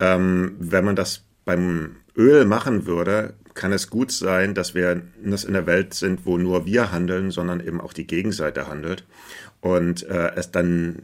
ähm, 0.00 0.56
wenn 0.58 0.86
man 0.86 0.96
das 0.96 1.24
beim 1.44 1.96
Öl 2.16 2.46
machen 2.46 2.86
würde, 2.86 3.34
kann 3.58 3.72
es 3.72 3.90
gut 3.90 4.12
sein, 4.12 4.54
dass 4.54 4.74
wir 4.74 5.02
in 5.22 5.52
der 5.52 5.66
Welt 5.66 5.92
sind, 5.92 6.24
wo 6.24 6.38
nur 6.38 6.64
wir 6.64 6.92
handeln, 6.92 7.32
sondern 7.32 7.60
eben 7.60 7.80
auch 7.80 7.92
die 7.92 8.06
Gegenseite 8.06 8.68
handelt. 8.68 9.04
Und 9.60 10.04
äh, 10.04 10.30
es 10.36 10.52
dann, 10.52 11.02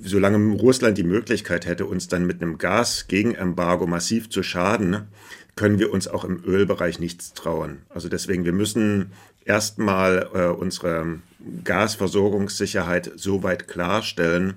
solange 0.00 0.54
Russland 0.54 0.96
die 0.96 1.02
Möglichkeit 1.02 1.66
hätte, 1.66 1.86
uns 1.86 2.06
dann 2.06 2.26
mit 2.26 2.40
einem 2.40 2.58
Gas-Gegenembargo 2.58 3.88
massiv 3.88 4.30
zu 4.30 4.44
schaden, 4.44 5.08
können 5.56 5.80
wir 5.80 5.92
uns 5.92 6.06
auch 6.06 6.24
im 6.24 6.44
Ölbereich 6.44 7.00
nichts 7.00 7.34
trauen. 7.34 7.78
Also 7.88 8.08
deswegen, 8.08 8.44
wir 8.44 8.52
müssen 8.52 9.10
erstmal 9.44 10.30
äh, 10.32 10.46
unsere 10.46 11.18
Gasversorgungssicherheit 11.64 13.10
so 13.16 13.42
weit 13.42 13.66
klarstellen, 13.66 14.54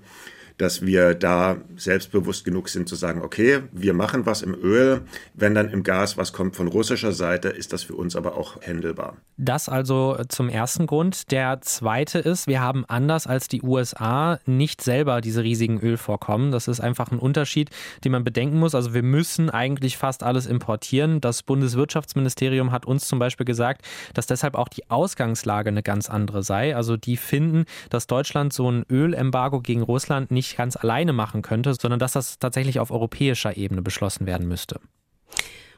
dass 0.57 0.85
wir 0.85 1.13
da 1.13 1.57
selbstbewusst 1.75 2.45
genug 2.45 2.69
sind 2.69 2.89
zu 2.89 2.95
sagen, 2.95 3.21
okay, 3.21 3.59
wir 3.71 3.93
machen 3.93 4.25
was 4.25 4.41
im 4.41 4.55
Öl, 4.55 5.01
wenn 5.33 5.53
dann 5.53 5.69
im 5.69 5.83
Gas 5.83 6.17
was 6.17 6.33
kommt 6.33 6.55
von 6.55 6.67
russischer 6.67 7.11
Seite, 7.11 7.49
ist 7.49 7.73
das 7.73 7.83
für 7.83 7.95
uns 7.95 8.15
aber 8.15 8.35
auch 8.35 8.61
händelbar. 8.61 9.17
Das 9.37 9.69
also 9.69 10.17
zum 10.29 10.49
ersten 10.49 10.87
Grund. 10.87 11.31
Der 11.31 11.61
zweite 11.61 12.19
ist, 12.19 12.47
wir 12.47 12.59
haben 12.59 12.85
anders 12.87 13.27
als 13.27 13.47
die 13.47 13.61
USA 13.61 14.39
nicht 14.45 14.81
selber 14.81 15.21
diese 15.21 15.43
riesigen 15.43 15.79
Ölvorkommen. 15.79 16.51
Das 16.51 16.67
ist 16.67 16.79
einfach 16.79 17.11
ein 17.11 17.19
Unterschied, 17.19 17.69
den 18.03 18.11
man 18.13 18.23
bedenken 18.23 18.57
muss. 18.57 18.73
Also 18.73 18.93
wir 18.93 19.03
müssen 19.03 19.49
eigentlich 19.49 19.97
fast 19.97 20.23
alles 20.23 20.47
importieren. 20.47 21.21
Das 21.21 21.43
Bundeswirtschaftsministerium 21.43 22.71
hat 22.71 22.85
uns 22.85 23.07
zum 23.07 23.19
Beispiel 23.19 23.45
gesagt, 23.45 23.83
dass 24.15 24.25
deshalb 24.25 24.55
auch 24.55 24.69
die 24.69 24.89
Ausgangslage 24.89 25.69
eine 25.69 25.83
ganz 25.83 26.09
andere 26.09 26.41
sei. 26.41 26.75
Also 26.75 26.97
die 26.97 27.17
finden, 27.17 27.65
dass 27.89 28.07
Deutschland 28.07 28.53
so 28.53 28.71
ein 28.71 28.85
Ölembargo 28.89 29.61
gegen 29.61 29.81
Russland 29.81 30.31
nicht 30.31 30.46
nicht 30.47 30.57
ganz 30.57 30.75
alleine 30.75 31.13
machen 31.13 31.41
könnte, 31.41 31.73
sondern 31.73 31.99
dass 31.99 32.13
das 32.13 32.39
tatsächlich 32.39 32.79
auf 32.79 32.91
europäischer 32.91 33.57
Ebene 33.57 33.81
beschlossen 33.81 34.25
werden 34.25 34.47
müsste. 34.47 34.79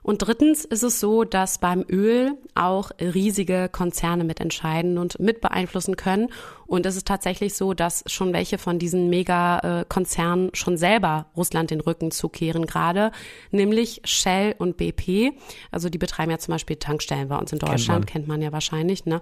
Und 0.01 0.19
drittens 0.19 0.63
ist 0.63 0.84
es 0.84 0.99
so, 0.99 1.23
dass 1.23 1.60
beim 1.60 1.84
Öl 1.89 2.32
auch 2.55 2.91
riesige 3.01 3.69
Konzerne 3.69 4.23
mitentscheiden 4.23 4.97
und 4.97 5.19
mit 5.19 5.41
beeinflussen 5.41 5.97
können. 5.97 6.29
Und 6.69 6.86
es 6.86 6.95
ist 6.95 7.08
tatsächlich 7.08 7.55
so, 7.55 7.73
dass 7.73 8.03
schon 8.05 8.32
welche 8.32 8.60
von 8.60 8.77
diesen 8.77 9.10
Megakonzernen 9.10 10.51
schon 10.53 10.77
selber 10.77 11.25
Russland 11.36 11.71
den 11.71 11.82
Rücken 11.82 12.12
zukehren 12.12 12.67
gerade, 12.67 13.12
nämlich 13.49 14.01
Shell 14.05 14.53
und 14.60 14.77
BP. 14.77 15.34
Also 15.71 15.89
die 15.89 15.97
betreiben 15.97 16.29
ja 16.29 16.38
zum 16.38 16.53
Beispiel 16.53 16.75
Tankstellen 16.75 17.27
bei 17.27 17.38
uns 17.38 17.51
in 17.51 17.58
Deutschland, 17.58 18.05
kennt 18.05 18.27
man, 18.27 18.27
kennt 18.27 18.27
man 18.27 18.41
ja 18.43 18.51
wahrscheinlich. 18.51 19.08
Ne? 19.08 19.19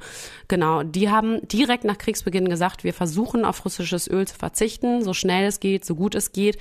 Genau, 0.49 0.83
die 0.83 1.09
haben 1.09 1.39
direkt 1.47 1.85
nach 1.85 1.97
Kriegsbeginn 1.97 2.49
gesagt, 2.49 2.83
wir 2.83 2.93
versuchen 2.93 3.45
auf 3.45 3.63
russisches 3.63 4.09
Öl 4.09 4.27
zu 4.27 4.35
verzichten, 4.35 5.01
so 5.01 5.13
schnell 5.13 5.47
es 5.47 5.61
geht, 5.61 5.85
so 5.85 5.95
gut 5.95 6.15
es 6.15 6.33
geht. 6.33 6.57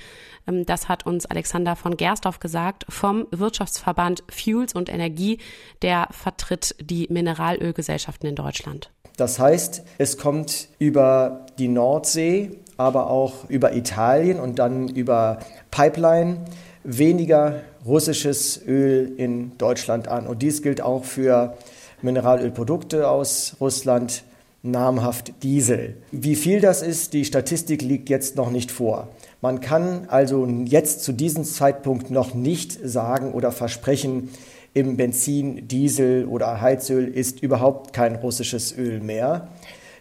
Ähm, 0.47 0.65
das 0.65 0.87
hat 0.87 1.05
uns 1.05 1.25
Alexander 1.25 1.75
von 1.75 1.97
Gerstorf 1.97 2.39
gesagt 2.39 2.85
vom 2.87 3.27
Wirtschaftsverband 3.31 4.23
Fuels 4.29 4.73
und 4.73 4.87
Energie, 4.87 5.39
der 5.81 6.07
vertritt 6.11 6.75
die 6.79 7.07
Mineralölgesellschaften 7.09 8.29
in 8.29 8.35
Deutschland. 8.35 8.89
Das 9.17 9.39
heißt, 9.39 9.83
es 9.97 10.17
kommt 10.17 10.69
über 10.79 11.47
die 11.57 11.67
Nordsee, 11.67 12.51
aber 12.77 13.09
auch 13.09 13.49
über 13.49 13.75
Italien 13.75 14.39
und 14.39 14.59
dann 14.59 14.87
über 14.87 15.39
Pipeline 15.71 16.37
weniger 16.83 17.61
russisches 17.85 18.61
Öl 18.65 19.11
in 19.17 19.57
Deutschland 19.57 20.07
an. 20.07 20.27
Und 20.27 20.41
dies 20.41 20.61
gilt 20.61 20.81
auch 20.81 21.03
für 21.03 21.57
Mineralölprodukte 22.01 23.09
aus 23.09 23.55
Russland, 23.59 24.23
namhaft 24.63 25.43
Diesel. 25.43 25.95
Wie 26.11 26.35
viel 26.35 26.61
das 26.61 26.81
ist, 26.81 27.13
die 27.13 27.25
Statistik 27.25 27.81
liegt 27.81 28.09
jetzt 28.09 28.35
noch 28.35 28.51
nicht 28.51 28.71
vor. 28.71 29.07
Man 29.41 29.61
kann 29.61 30.05
also 30.09 30.45
jetzt 30.45 31.03
zu 31.03 31.11
diesem 31.11 31.43
Zeitpunkt 31.43 32.11
noch 32.11 32.33
nicht 32.33 32.77
sagen 32.83 33.33
oder 33.33 33.51
versprechen, 33.51 34.29
im 34.77 34.95
Benzin, 34.95 35.67
Diesel 35.67 36.25
oder 36.25 36.61
Heizöl 36.61 37.07
ist 37.07 37.41
überhaupt 37.41 37.93
kein 37.93 38.15
russisches 38.15 38.77
Öl 38.77 38.99
mehr, 38.99 39.47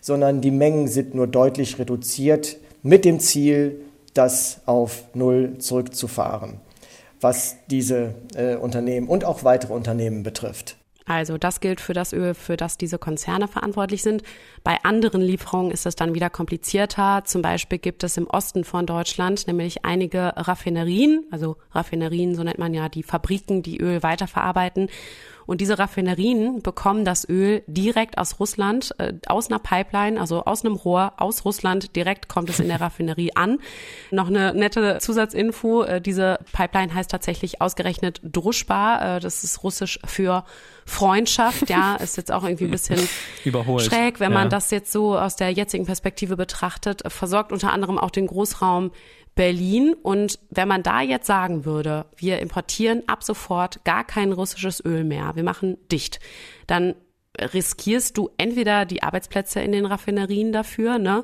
sondern 0.03 0.43
die 0.43 0.51
Mengen 0.51 0.87
sind 0.87 1.15
nur 1.15 1.27
deutlich 1.27 1.79
reduziert 1.79 2.59
mit 2.83 3.07
dem 3.07 3.19
Ziel, 3.19 3.81
das 4.13 4.61
auf 4.67 5.05
Null 5.15 5.57
zurückzufahren, 5.59 6.61
was 7.23 7.57
diese 7.71 8.15
äh, 8.35 8.57
Unternehmen 8.57 9.09
und 9.09 9.25
auch 9.25 9.45
weitere 9.45 9.73
Unternehmen 9.73 10.23
betrifft. 10.23 10.77
Also 11.07 11.39
das 11.39 11.61
gilt 11.61 11.81
für 11.81 11.93
das 11.93 12.13
Öl, 12.13 12.35
für 12.35 12.57
das 12.57 12.79
diese 12.79 12.99
Konzerne 12.99 13.47
verantwortlich 13.47 14.03
sind. 14.03 14.25
Bei 14.65 14.77
anderen 14.83 15.21
Lieferungen 15.21 15.71
ist 15.71 15.87
es 15.87 15.95
dann 15.95 16.15
wieder 16.15 16.31
komplizierter. 16.31 17.23
Zum 17.25 17.43
Beispiel 17.43 17.79
gibt 17.79 18.03
es 18.03 18.17
im 18.17 18.27
Osten 18.27 18.65
von 18.65 18.87
Deutschland 18.87 19.47
nämlich 19.47 19.85
einige 19.85 20.33
Raffinerien, 20.37 21.25
also 21.31 21.57
Raffinerien, 21.71 22.35
so 22.35 22.43
nennt 22.43 22.59
man 22.59 22.75
ja 22.75 22.89
die 22.89 23.05
Fabriken, 23.05 23.63
die 23.63 23.79
Öl 23.79 24.03
weiterverarbeiten. 24.03 24.89
Und 25.47 25.61
diese 25.61 25.79
Raffinerien 25.79 26.61
bekommen 26.63 27.05
das 27.05 27.29
Öl 27.29 27.63
direkt 27.67 28.19
aus 28.19 28.41
Russland, 28.41 28.95
äh, 28.99 29.15
aus 29.29 29.49
einer 29.51 29.59
Pipeline, 29.61 30.21
also 30.21 30.45
aus 30.45 30.65
einem 30.65 30.75
Rohr 30.75 31.13
aus 31.19 31.45
Russland. 31.45 31.95
Direkt 31.97 32.29
kommt 32.29 32.51
es 32.51 32.61
in 32.61 32.69
der 32.69 32.81
Raffinerie 32.81 33.33
an. 33.37 33.59
Noch 34.11 34.29
eine 34.29 34.53
nette 34.55 34.99
Zusatzinfo. 35.01 35.85
Äh, 35.85 36.01
diese 36.01 36.39
Pipeline 36.53 36.93
heißt 36.95 37.11
tatsächlich 37.11 37.61
ausgerechnet 37.63 38.21
Druschba. 38.25 39.17
Äh, 39.17 39.21
das 39.21 39.45
ist 39.45 39.63
russisch 39.63 39.99
für 40.05 40.45
Freundschaft. 40.85 41.69
Ja, 41.69 41.97
ist 42.01 42.17
jetzt 42.17 42.33
auch 42.33 42.45
irgendwie 42.45 42.65
ein 42.65 42.71
bisschen 42.71 42.99
Überholt. 43.45 43.85
schräg, 43.85 44.21
wenn 44.21 44.33
man 44.33 44.45
Ja. 44.45 44.49
das 44.51 44.71
jetzt 44.71 44.93
so 44.93 45.19
aus 45.19 45.37
der 45.37 45.51
jetzigen 45.51 45.87
Perspektive 45.87 46.37
betrachtet. 46.37 47.03
Versorgt 47.07 47.53
unter 47.53 47.73
anderem 47.73 47.99
auch 47.99 48.11
den 48.11 48.27
Großraum 48.27 48.91
Berlin. 49.37 49.95
Und 49.95 50.41
wenn 50.51 50.67
man 50.67 50.83
da 50.83 51.01
jetzt 51.01 51.29
sagen 51.29 51.65
würde, 51.65 52.07
wir 52.17 52.41
importieren 52.41 53.05
ab 53.07 53.23
sofort 53.23 53.85
gar 53.85 54.03
kein 54.03 54.33
russisches 54.33 54.85
Öl 54.85 55.05
mehr, 55.05 55.37
wir 55.37 55.45
machen 55.45 55.77
dicht, 55.93 56.19
dann 56.67 56.97
riskierst 57.41 58.17
du 58.17 58.31
entweder 58.39 58.85
die 58.85 59.03
Arbeitsplätze 59.05 59.61
in 59.61 59.71
den 59.71 59.87
Raffinerien 59.87 60.53
dafür, 60.53 60.99
ne? 60.99 61.23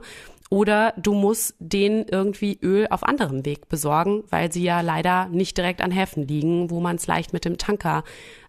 Oder 0.50 0.92
du 0.98 1.14
musst 1.14 1.54
denen 1.58 2.04
irgendwie 2.06 2.58
Öl 2.62 2.86
auf 2.90 3.04
anderem 3.04 3.46
Weg 3.46 3.70
besorgen, 3.70 4.22
weil 4.28 4.52
sie 4.52 4.62
ja 4.62 4.82
leider 4.82 5.28
nicht 5.30 5.56
direkt 5.56 5.80
an 5.80 5.90
Häfen 5.90 6.28
liegen, 6.28 6.68
wo 6.68 6.78
man 6.78 6.96
es 6.96 7.06
leicht 7.06 7.32
mit 7.32 7.46
dem 7.46 7.56
Tanker 7.56 8.04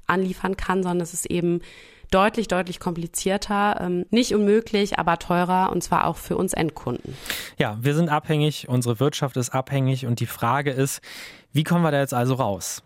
anliefern 0.06 0.58
kann, 0.58 0.84
sondern 0.84 1.00
es 1.00 1.14
ist 1.14 1.28
eben 1.28 1.62
deutlich, 2.14 2.48
deutlich 2.48 2.80
komplizierter, 2.80 3.80
ähm, 3.82 4.06
nicht 4.12 4.34
unmöglich, 4.34 5.00
aber 5.00 5.20
teurer 5.20 5.72
und 5.72 5.84
zwar 5.84 6.06
auch 6.06 6.18
für 6.18 6.38
uns 6.38 6.54
Endkunden. 6.54 7.16
Ja, 7.58 7.78
wir 7.82 7.96
sind 7.96 8.10
abhängig, 8.10 8.68
unsere 8.70 9.00
Wirtschaft 9.00 9.38
ist 9.38 9.50
abhängig 9.50 10.06
und 10.06 10.20
die 10.20 10.28
Frage 10.28 10.72
ist, 10.72 11.02
wie 11.52 11.64
kommen 11.64 11.84
wir 11.84 11.92
da 11.92 12.00
jetzt 12.00 12.14
also 12.14 12.36
raus? 12.36 12.84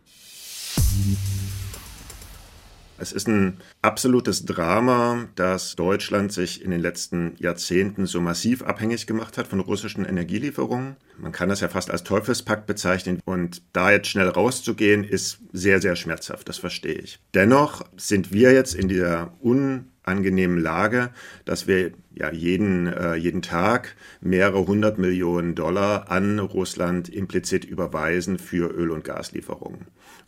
Es 2.99 3.11
ist 3.11 3.27
ein 3.27 3.57
absolutes 3.83 4.45
Drama, 4.45 5.27
dass 5.35 5.75
Deutschland 5.75 6.31
sich 6.33 6.63
in 6.63 6.71
den 6.71 6.79
letzten 6.81 7.35
Jahrzehnten 7.37 8.07
so 8.07 8.21
massiv 8.21 8.63
abhängig 8.63 9.05
gemacht 9.05 9.37
hat 9.37 9.47
von 9.47 9.59
russischen 9.59 10.03
Energielieferungen. 10.03 10.95
Man 11.19 11.31
kann 11.31 11.49
das 11.49 11.61
ja 11.61 11.67
fast 11.67 11.91
als 11.91 12.03
Teufelspakt 12.03 12.65
bezeichnen. 12.65 13.19
Und 13.25 13.61
da 13.73 13.91
jetzt 13.91 14.07
schnell 14.07 14.29
rauszugehen, 14.29 15.03
ist 15.03 15.39
sehr, 15.53 15.79
sehr 15.79 15.95
schmerzhaft. 15.95 16.49
Das 16.49 16.57
verstehe 16.57 16.95
ich. 16.95 17.19
Dennoch 17.35 17.85
sind 17.97 18.31
wir 18.31 18.51
jetzt 18.51 18.73
in 18.73 18.87
dieser 18.87 19.31
unangenehmen 19.41 20.59
Lage, 20.59 21.11
dass 21.45 21.67
wir 21.67 21.91
ja 22.15 22.31
jeden, 22.31 22.87
äh, 22.87 23.13
jeden 23.15 23.43
Tag 23.43 23.95
mehrere 24.21 24.65
hundert 24.65 24.97
Millionen 24.97 25.53
Dollar 25.53 26.09
an 26.09 26.39
Russland 26.39 27.09
implizit 27.09 27.63
überweisen 27.63 28.39
für 28.39 28.71
Öl- 28.71 28.91
und 28.91 29.03
Gaslieferungen. 29.03 29.85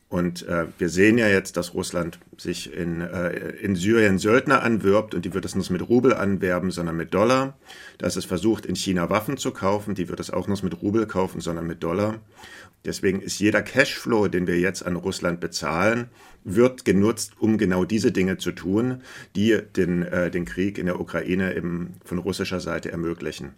Und 0.10 0.48
äh, 0.48 0.66
wir 0.80 0.90
sehen 0.90 1.20
ja 1.20 1.28
jetzt, 1.28 1.56
dass 1.56 1.76
Russland 1.76 2.20
sich 2.36 2.74
in, 2.74 3.02
äh, 3.02 3.52
in 3.62 3.76
Syrien 3.76 4.18
Söldner 4.18 4.64
anwirbt 4.64 5.14
und 5.14 5.24
die 5.24 5.36
wird 5.36 5.46
es 5.46 5.56
nicht 5.56 5.70
mit 5.70 5.88
Rubel 5.88 6.16
anwerben, 6.16 6.72
sondern 6.72 6.98
mit 6.98 7.14
Dollar. 7.14 7.60
Dass 8.00 8.16
es 8.16 8.26
versucht, 8.26 8.66
in 8.66 8.76
China 8.76 9.12
Waffen 9.12 9.38
zu 9.38 9.52
kaufen, 9.52 9.94
die 9.94 10.10
wird 10.10 10.20
es 10.20 10.32
auch 10.32 10.48
nicht 10.48 10.64
mit 10.64 10.82
Rubel 10.82 11.06
kaufen, 11.06 11.42
sondern 11.42 11.68
mit 11.68 11.84
Dollar. 11.84 12.20
Deswegen 12.86 13.22
ist 13.22 13.40
jeder 13.40 13.62
Cashflow, 13.62 14.30
den 14.30 14.48
wir 14.48 14.58
jetzt 14.58 14.84
an 14.84 14.96
Russland 14.96 15.40
bezahlen, 15.40 16.10
wird 16.44 16.86
genutzt, 16.86 17.34
um 17.38 17.60
genau 17.60 17.86
diese 17.86 18.12
Dinge 18.12 18.38
zu 18.38 18.52
tun, 18.52 19.04
die 19.36 19.60
den, 19.76 20.04
äh, 20.04 20.32
den 20.32 20.46
Krieg 20.46 20.80
in 20.80 20.88
der 20.88 21.00
Ukraine 21.00 21.56
eben 21.56 21.96
von 22.04 22.18
russischer 22.18 22.62
Seite 22.62 22.92
ermöglichen. 22.92 23.54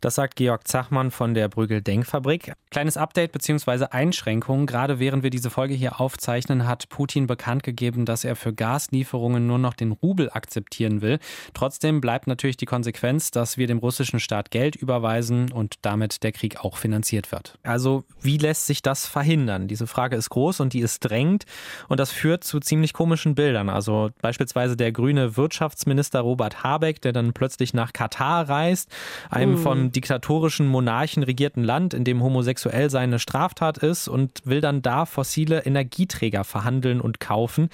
Das 0.00 0.14
sagt 0.14 0.36
Georg 0.36 0.66
Zachmann 0.68 1.10
von 1.10 1.34
der 1.34 1.48
Brügel 1.48 1.82
Denkfabrik. 1.82 2.52
Kleines 2.70 2.96
Update 2.96 3.32
bzw. 3.32 3.86
Einschränkung. 3.90 4.66
Gerade 4.66 4.98
während 4.98 5.22
wir 5.22 5.30
diese 5.30 5.50
Folge 5.50 5.74
hier 5.74 6.00
aufzeichnen, 6.00 6.66
hat 6.66 6.88
Putin 6.88 7.26
bekannt 7.26 7.62
gegeben, 7.62 8.04
dass 8.04 8.24
er 8.24 8.36
für 8.36 8.52
Gaslieferungen 8.52 9.46
nur 9.46 9.58
noch 9.58 9.74
den 9.74 9.92
Rubel 9.92 10.30
akzeptieren 10.30 11.02
will. 11.02 11.18
Trotzdem 11.54 12.00
bleibt 12.00 12.26
natürlich 12.26 12.56
die 12.56 12.66
Konsequenz, 12.66 13.30
dass 13.30 13.56
wir 13.56 13.66
dem 13.66 13.78
russischen 13.78 14.20
Staat 14.20 14.50
Geld 14.50 14.76
überweisen 14.76 15.52
und 15.52 15.76
damit 15.82 16.22
der 16.22 16.32
Krieg 16.32 16.64
auch 16.64 16.76
finanziert 16.76 17.32
wird. 17.32 17.58
Also 17.62 18.04
wie 18.20 18.38
lässt 18.38 18.66
sich 18.66 18.82
das 18.82 19.06
verhindern? 19.06 19.68
Diese 19.68 19.86
Frage 19.86 20.16
ist 20.16 20.30
groß 20.30 20.60
und 20.60 20.72
die 20.72 20.80
ist 20.80 21.00
drängend 21.00 21.44
und 21.88 22.00
das 22.00 22.10
führt 22.10 22.44
zu 22.44 22.60
ziemlich 22.60 22.92
komischen 22.92 23.34
Bildern. 23.34 23.68
Also 23.68 24.10
beispielsweise 24.20 24.76
der 24.76 24.92
grüne 24.92 25.36
Wirtschaftsminister 25.36 26.20
Robert 26.20 26.62
Habeck, 26.62 27.00
der 27.02 27.12
dann 27.12 27.32
plötzlich 27.32 27.74
nach 27.74 27.92
Katar 27.92 28.48
reist, 28.48 28.90
einem 29.30 29.58
vom 29.62 29.92
diktatorischen 29.92 30.66
Monarchen 30.66 31.22
regierten 31.22 31.62
Land, 31.62 31.94
in 31.94 32.04
dem 32.04 32.22
homosexuell 32.22 32.90
sein 32.90 33.12
eine 33.12 33.18
Straftat 33.18 33.78
ist 33.78 34.08
und 34.08 34.40
will 34.44 34.60
dann 34.60 34.80
da 34.80 35.06
fossile 35.06 35.64
Energieträger 35.64 36.44
verhandeln 36.44 37.00
und 37.00 37.20
kaufen. 37.20 37.68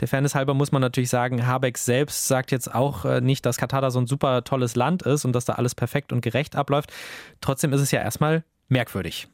Der 0.00 0.08
Fairness 0.08 0.34
halber 0.34 0.54
muss 0.54 0.72
man 0.72 0.82
natürlich 0.82 1.10
sagen, 1.10 1.46
Habeck 1.46 1.78
selbst 1.78 2.28
sagt 2.28 2.50
jetzt 2.52 2.74
auch 2.74 3.04
äh, 3.04 3.20
nicht, 3.20 3.44
dass 3.46 3.56
Katar 3.56 3.80
da 3.80 3.90
so 3.90 3.98
ein 3.98 4.06
super 4.06 4.44
tolles 4.44 4.76
Land 4.76 5.02
ist 5.02 5.24
und 5.24 5.32
dass 5.32 5.44
da 5.44 5.54
alles 5.54 5.74
perfekt 5.74 6.12
und 6.12 6.20
gerecht 6.20 6.56
abläuft. 6.56 6.92
Trotzdem 7.40 7.72
ist 7.72 7.80
es 7.80 7.90
ja 7.90 8.00
erstmal 8.00 8.44
merkwürdig. 8.68 9.28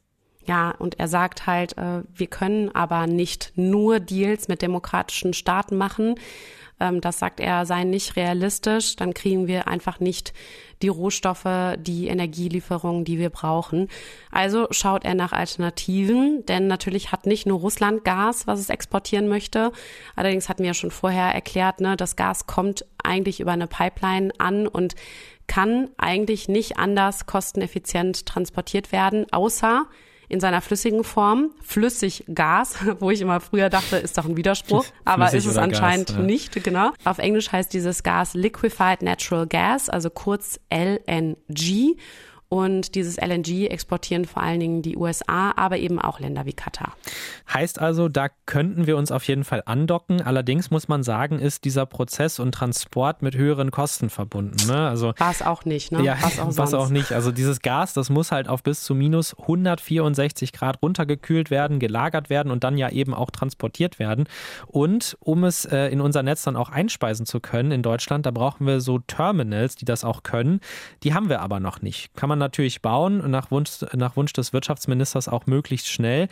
Ja, 0.47 0.71
und 0.71 0.99
er 0.99 1.09
sagt 1.09 1.47
halt, 1.47 1.77
äh, 1.77 2.03
wir 2.13 2.27
können 2.27 2.75
aber 2.75 3.07
nicht 3.07 3.53
nur 3.57 4.01
Deals 4.01 4.49
mit 4.49 4.63
demokratischen 4.63 5.35
Staaten 5.35 5.77
machen. 5.77 6.15
Ähm, 6.81 7.01
das 7.01 7.19
sagt 7.19 7.41
er, 7.41 7.67
sei 7.67 7.85
nicht 7.85 8.17
realistisch. 8.17 8.97
Dann 8.97 9.15
kriegen 9.15 9.47
wir 9.47 9.69
einfach 9.69 10.01
nicht 10.01 10.33
die 10.83 10.89
Rohstoffe, 10.89 11.77
die 11.79 12.09
Energielieferungen, 12.09 13.05
die 13.05 13.19
wir 13.19 13.31
brauchen. 13.31 13.89
Also 14.31 14.67
schaut 14.71 15.05
er 15.05 15.15
nach 15.15 15.33
Alternativen, 15.33 16.45
denn 16.47 16.67
natürlich 16.67 17.13
hat 17.13 17.27
nicht 17.27 17.47
nur 17.47 17.61
Russland 17.61 18.05
Gas, 18.05 18.47
was 18.47 18.61
es 18.61 18.71
exportieren 18.71 19.29
möchte. 19.29 19.73
Allerdings 20.17 20.49
hatten 20.49 20.63
wir 20.63 20.69
ja 20.69 20.75
schon 20.75 20.91
vorher 20.91 21.35
erklärt, 21.35 21.81
ne, 21.81 21.97
das 21.97 22.17
Gas 22.17 22.47
kommt 22.47 22.87
eigentlich 23.03 23.41
über 23.41 23.53
eine 23.53 23.67
Pipeline 23.67 24.33
an 24.39 24.67
und 24.67 24.95
kann 25.47 25.91
eigentlich 25.99 26.49
nicht 26.49 26.79
anders 26.79 27.27
kosteneffizient 27.27 28.25
transportiert 28.25 28.93
werden, 28.93 29.27
außer 29.33 29.87
in 30.31 30.41
seiner 30.41 30.61
flüssigen 30.61 31.05
Form, 31.05 31.51
flüssig 31.61 32.25
Gas, 32.33 32.77
wo 33.01 33.11
ich 33.11 33.21
immer 33.21 33.41
früher 33.41 33.69
dachte, 33.69 33.97
ist 33.97 34.17
doch 34.17 34.25
ein 34.25 34.37
Widerspruch, 34.37 34.87
aber 35.05 35.29
Flüssig 35.29 35.47
ist 35.47 35.53
es 35.53 35.59
anscheinend 35.59 36.07
Gas, 36.09 36.17
ja. 36.17 36.23
nicht, 36.23 36.65
genau. 36.65 36.93
Auf 37.05 37.19
Englisch 37.19 37.51
heißt 37.53 37.73
dieses 37.73 38.03
Gas 38.03 38.35
Liquefied 38.35 39.03
Natural 39.03 39.47
Gas, 39.47 39.91
also 39.91 40.09
kurz 40.09 40.61
LNG. 40.73 41.97
Und 42.51 42.97
dieses 42.97 43.17
LNG 43.17 43.69
exportieren 43.69 44.25
vor 44.25 44.43
allen 44.43 44.59
Dingen 44.59 44.83
die 44.83 44.97
USA, 44.97 45.53
aber 45.55 45.79
eben 45.79 46.01
auch 46.01 46.19
Länder 46.19 46.47
wie 46.47 46.53
Katar. 46.53 46.97
Heißt 47.55 47.81
also, 47.81 48.09
da 48.09 48.27
könnten 48.45 48.89
wir 48.89 48.97
uns 48.97 49.13
auf 49.13 49.23
jeden 49.23 49.45
Fall 49.45 49.63
andocken. 49.67 50.21
Allerdings 50.21 50.69
muss 50.73 50.89
man 50.89 51.05
sagen, 51.05 51.39
ist 51.39 51.65
dieser 51.65 51.87
Prozess 51.87 52.41
und 52.41 52.53
Transport 52.53 53.23
mit 53.23 53.37
höheren 53.37 53.71
Kosten 53.71 54.11
verbunden. 54.11 54.67
Ne? 54.67 54.89
Also 54.89 55.13
War 55.19 55.31
es 55.31 55.43
auch 55.43 55.65
nicht, 55.65 55.93
ne? 55.93 56.03
Ja, 56.03 56.17
was 56.21 56.41
auch 56.41 56.47
was 56.57 56.71
sonst. 56.71 56.75
auch 56.75 56.89
nicht. 56.91 57.13
Also 57.13 57.31
dieses 57.31 57.61
Gas, 57.61 57.93
das 57.93 58.11
muss 58.11 58.33
halt 58.33 58.49
auf 58.49 58.65
bis 58.65 58.83
zu 58.83 58.97
minus 58.97 59.39
164 59.39 60.53
Grad 60.53 60.83
runtergekühlt 60.83 61.53
werden, 61.53 61.79
gelagert 61.79 62.31
werden 62.31 62.51
und 62.51 62.65
dann 62.65 62.77
ja 62.77 62.89
eben 62.89 63.15
auch 63.15 63.31
transportiert 63.31 64.01
werden. 64.01 64.25
Und 64.67 65.17
um 65.21 65.45
es 65.45 65.67
äh, 65.67 65.87
in 65.87 66.01
unser 66.01 66.25
Netz 66.25 66.43
dann 66.43 66.57
auch 66.57 66.71
einspeisen 66.71 67.27
zu 67.27 67.39
können 67.39 67.71
in 67.71 67.83
Deutschland, 67.83 68.27
da 68.27 68.33
brauchen 68.33 68.67
wir 68.67 68.81
so 68.81 68.99
Terminals, 68.99 69.77
die 69.77 69.85
das 69.85 70.03
auch 70.03 70.25
können. 70.25 70.59
Die 71.05 71.15
haben 71.15 71.29
wir 71.29 71.43
aber 71.43 71.61
noch 71.61 71.81
nicht. 71.81 72.13
Kann 72.17 72.29
man 72.29 72.40
natürlich 72.41 72.83
bauen, 72.83 73.31
nach 73.31 73.53
Wunsch, 73.53 73.71
nach 73.95 74.17
Wunsch 74.17 74.33
des 74.33 74.53
Wirtschaftsministers 74.53 75.29
auch 75.29 75.47
möglichst 75.47 75.89
schnell. 75.89 76.27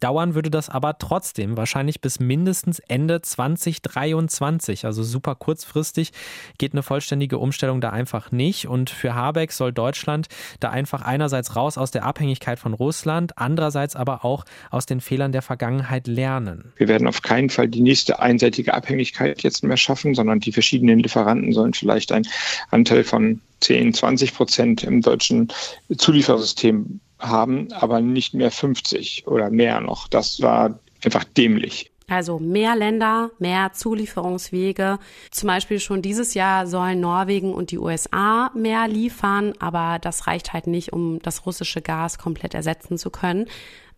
Dauern 0.00 0.34
würde 0.34 0.50
das 0.50 0.68
aber 0.68 0.98
trotzdem 0.98 1.56
wahrscheinlich 1.56 2.02
bis 2.02 2.20
mindestens 2.20 2.78
Ende 2.80 3.22
2023. 3.22 4.84
Also 4.84 5.02
super 5.02 5.34
kurzfristig 5.34 6.12
geht 6.58 6.72
eine 6.72 6.82
vollständige 6.82 7.38
Umstellung 7.38 7.80
da 7.80 7.90
einfach 7.90 8.30
nicht. 8.32 8.68
Und 8.68 8.90
für 8.90 9.14
Habeck 9.14 9.52
soll 9.52 9.72
Deutschland 9.72 10.28
da 10.60 10.68
einfach 10.68 11.02
einerseits 11.02 11.56
raus 11.56 11.78
aus 11.78 11.90
der 11.90 12.04
Abhängigkeit 12.04 12.58
von 12.58 12.74
Russland, 12.74 13.38
andererseits 13.38 13.96
aber 13.96 14.24
auch 14.24 14.44
aus 14.70 14.84
den 14.84 15.00
Fehlern 15.00 15.32
der 15.32 15.42
Vergangenheit 15.42 16.06
lernen. 16.06 16.72
Wir 16.76 16.88
werden 16.88 17.06
auf 17.06 17.22
keinen 17.22 17.48
Fall 17.48 17.68
die 17.68 17.80
nächste 17.80 18.18
einseitige 18.18 18.74
Abhängigkeit 18.74 19.42
jetzt 19.42 19.62
mehr 19.62 19.76
schaffen, 19.76 20.14
sondern 20.14 20.40
die 20.40 20.52
verschiedenen 20.52 20.98
Lieferanten 20.98 21.52
sollen 21.52 21.74
vielleicht 21.74 22.12
einen 22.12 22.26
Anteil 22.70 23.04
von 23.04 23.40
10, 23.62 23.94
20 23.94 24.34
Prozent 24.34 24.84
im 24.84 25.00
deutschen 25.00 25.48
Zuliefersystem 25.96 27.00
haben, 27.18 27.72
aber 27.72 28.00
nicht 28.00 28.34
mehr 28.34 28.50
50 28.50 29.26
oder 29.26 29.50
mehr 29.50 29.80
noch. 29.80 30.08
Das 30.08 30.42
war 30.42 30.78
einfach 31.04 31.24
dämlich. 31.24 31.90
Also 32.08 32.38
mehr 32.38 32.76
Länder, 32.76 33.30
mehr 33.38 33.72
Zulieferungswege. 33.72 34.98
Zum 35.30 35.46
Beispiel 35.46 35.80
schon 35.80 36.02
dieses 36.02 36.34
Jahr 36.34 36.66
sollen 36.66 37.00
Norwegen 37.00 37.54
und 37.54 37.70
die 37.70 37.78
USA 37.78 38.50
mehr 38.54 38.86
liefern, 38.86 39.54
aber 39.60 39.98
das 39.98 40.26
reicht 40.26 40.52
halt 40.52 40.66
nicht, 40.66 40.92
um 40.92 41.20
das 41.22 41.46
russische 41.46 41.80
Gas 41.80 42.18
komplett 42.18 42.54
ersetzen 42.54 42.98
zu 42.98 43.10
können. 43.10 43.46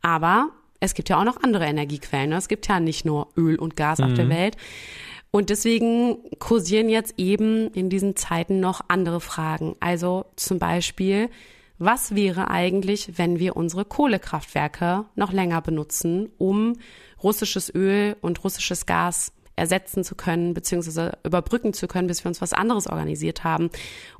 Aber 0.00 0.50
es 0.80 0.94
gibt 0.94 1.08
ja 1.08 1.18
auch 1.18 1.24
noch 1.24 1.42
andere 1.42 1.64
Energiequellen. 1.64 2.30
ne? 2.30 2.36
Es 2.36 2.48
gibt 2.48 2.68
ja 2.68 2.78
nicht 2.78 3.04
nur 3.04 3.28
Öl 3.36 3.56
und 3.56 3.74
Gas 3.74 4.00
auf 4.00 4.12
der 4.14 4.28
Welt. 4.28 4.56
Und 5.34 5.50
deswegen 5.50 6.18
kursieren 6.38 6.88
jetzt 6.88 7.14
eben 7.16 7.66
in 7.72 7.90
diesen 7.90 8.14
Zeiten 8.14 8.60
noch 8.60 8.82
andere 8.86 9.20
Fragen. 9.20 9.74
Also 9.80 10.26
zum 10.36 10.60
Beispiel, 10.60 11.28
was 11.76 12.14
wäre 12.14 12.52
eigentlich, 12.52 13.18
wenn 13.18 13.40
wir 13.40 13.56
unsere 13.56 13.84
Kohlekraftwerke 13.84 15.06
noch 15.16 15.32
länger 15.32 15.60
benutzen, 15.60 16.30
um 16.38 16.74
russisches 17.20 17.74
Öl 17.74 18.14
und 18.20 18.44
russisches 18.44 18.86
Gas 18.86 19.32
ersetzen 19.56 20.04
zu 20.04 20.14
können, 20.14 20.54
beziehungsweise 20.54 21.18
überbrücken 21.24 21.72
zu 21.72 21.88
können, 21.88 22.06
bis 22.06 22.22
wir 22.22 22.28
uns 22.28 22.40
was 22.40 22.52
anderes 22.52 22.86
organisiert 22.86 23.42
haben. 23.42 23.70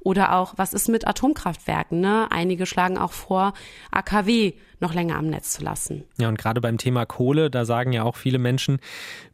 Oder 0.05 0.35
auch, 0.35 0.55
was 0.57 0.75
ist 0.75 0.89
mit 0.89 1.09
Atomkraftwerken? 1.09 2.01
Ne? 2.01 2.29
Einige 2.31 2.67
schlagen 2.67 2.99
auch 2.99 3.13
vor, 3.13 3.55
AKW 3.91 4.53
noch 4.85 4.95
länger 4.95 5.17
am 5.17 5.29
Netz 5.29 5.53
zu 5.53 5.65
lassen. 5.65 6.05
Ja, 6.19 6.29
und 6.29 6.39
gerade 6.39 6.61
beim 6.61 6.77
Thema 6.77 7.07
Kohle, 7.07 7.51
da 7.51 7.65
sagen 7.65 7.93
ja 7.93 8.03
auch 8.03 8.17
viele 8.17 8.39
Menschen, 8.39 8.79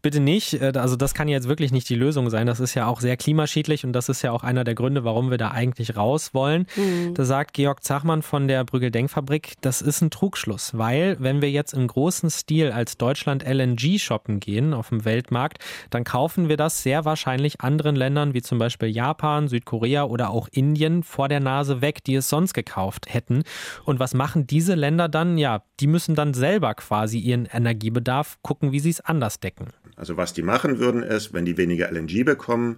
bitte 0.00 0.20
nicht. 0.20 0.54
Äh, 0.54 0.72
also 0.76 0.96
das 0.96 1.12
kann 1.12 1.28
jetzt 1.28 1.48
wirklich 1.48 1.72
nicht 1.72 1.88
die 1.88 1.96
Lösung 1.96 2.30
sein. 2.30 2.46
Das 2.46 2.61
ist 2.61 2.74
ja 2.74 2.87
auch 2.87 3.00
sehr 3.00 3.16
klimaschädlich 3.16 3.85
und 3.85 3.92
das 3.92 4.09
ist 4.09 4.22
ja 4.22 4.30
auch 4.30 4.44
einer 4.44 4.62
der 4.62 4.76
Gründe, 4.76 5.02
warum 5.04 5.30
wir 5.30 5.38
da 5.38 5.50
eigentlich 5.50 5.96
raus 5.96 6.35
wollen. 6.35 6.66
Mhm. 6.76 7.14
Da 7.14 7.24
sagt 7.24 7.54
Georg 7.54 7.83
Zachmann 7.83 8.22
von 8.22 8.46
der 8.46 8.64
Brügel 8.64 8.90
Denkfabrik, 8.92 9.54
das 9.61 9.83
ist 9.83 10.00
ein 10.02 10.11
Trugschluss, 10.11 10.78
weil 10.78 11.16
wenn 11.18 11.42
wir 11.42 11.50
jetzt 11.50 11.72
im 11.72 11.87
großen 11.87 12.30
Stil 12.30 12.70
als 12.70 12.96
Deutschland 12.96 13.42
LNG 13.42 13.98
shoppen 13.98 14.38
gehen 14.38 14.72
auf 14.72 14.90
dem 14.90 15.04
Weltmarkt, 15.04 15.59
dann 15.90 16.04
kaufen 16.04 16.48
wir 16.48 16.56
das 16.56 16.83
sehr 16.83 17.04
wahrscheinlich 17.04 17.61
anderen 17.61 17.96
Ländern 17.96 18.35
wie 18.35 18.42
zum 18.42 18.59
Beispiel 18.59 18.88
Japan, 18.88 19.48
Südkorea 19.48 20.04
oder 20.04 20.30
auch 20.30 20.48
Indien 20.61 21.03
vor 21.03 21.29
der 21.29 21.40
Nase 21.40 21.81
weg, 21.81 22.05
die 22.05 22.14
es 22.14 22.29
sonst 22.29 22.53
gekauft 22.53 23.07
hätten. 23.09 23.42
Und 23.85 23.99
was 23.99 24.14
machen 24.14 24.46
diese 24.46 24.75
Länder 24.75 25.09
dann? 25.09 25.40
ja, 25.40 25.64
die 25.81 25.87
müssen 25.87 26.14
dann 26.14 26.35
selber 26.35 26.75
quasi 26.75 27.18
ihren 27.18 27.46
Energiebedarf 27.46 28.38
gucken, 28.42 28.73
wie 28.73 28.81
sie 28.81 28.90
es 28.90 29.01
anders 29.01 29.40
decken. 29.40 29.68
Also 29.96 30.16
was 30.16 30.33
die 30.33 30.42
machen 30.42 30.79
würden 30.79 31.03
ist, 31.03 31.33
wenn 31.33 31.44
die 31.44 31.57
weniger 31.57 31.90
LNG 31.90 32.25
bekommen, 32.25 32.77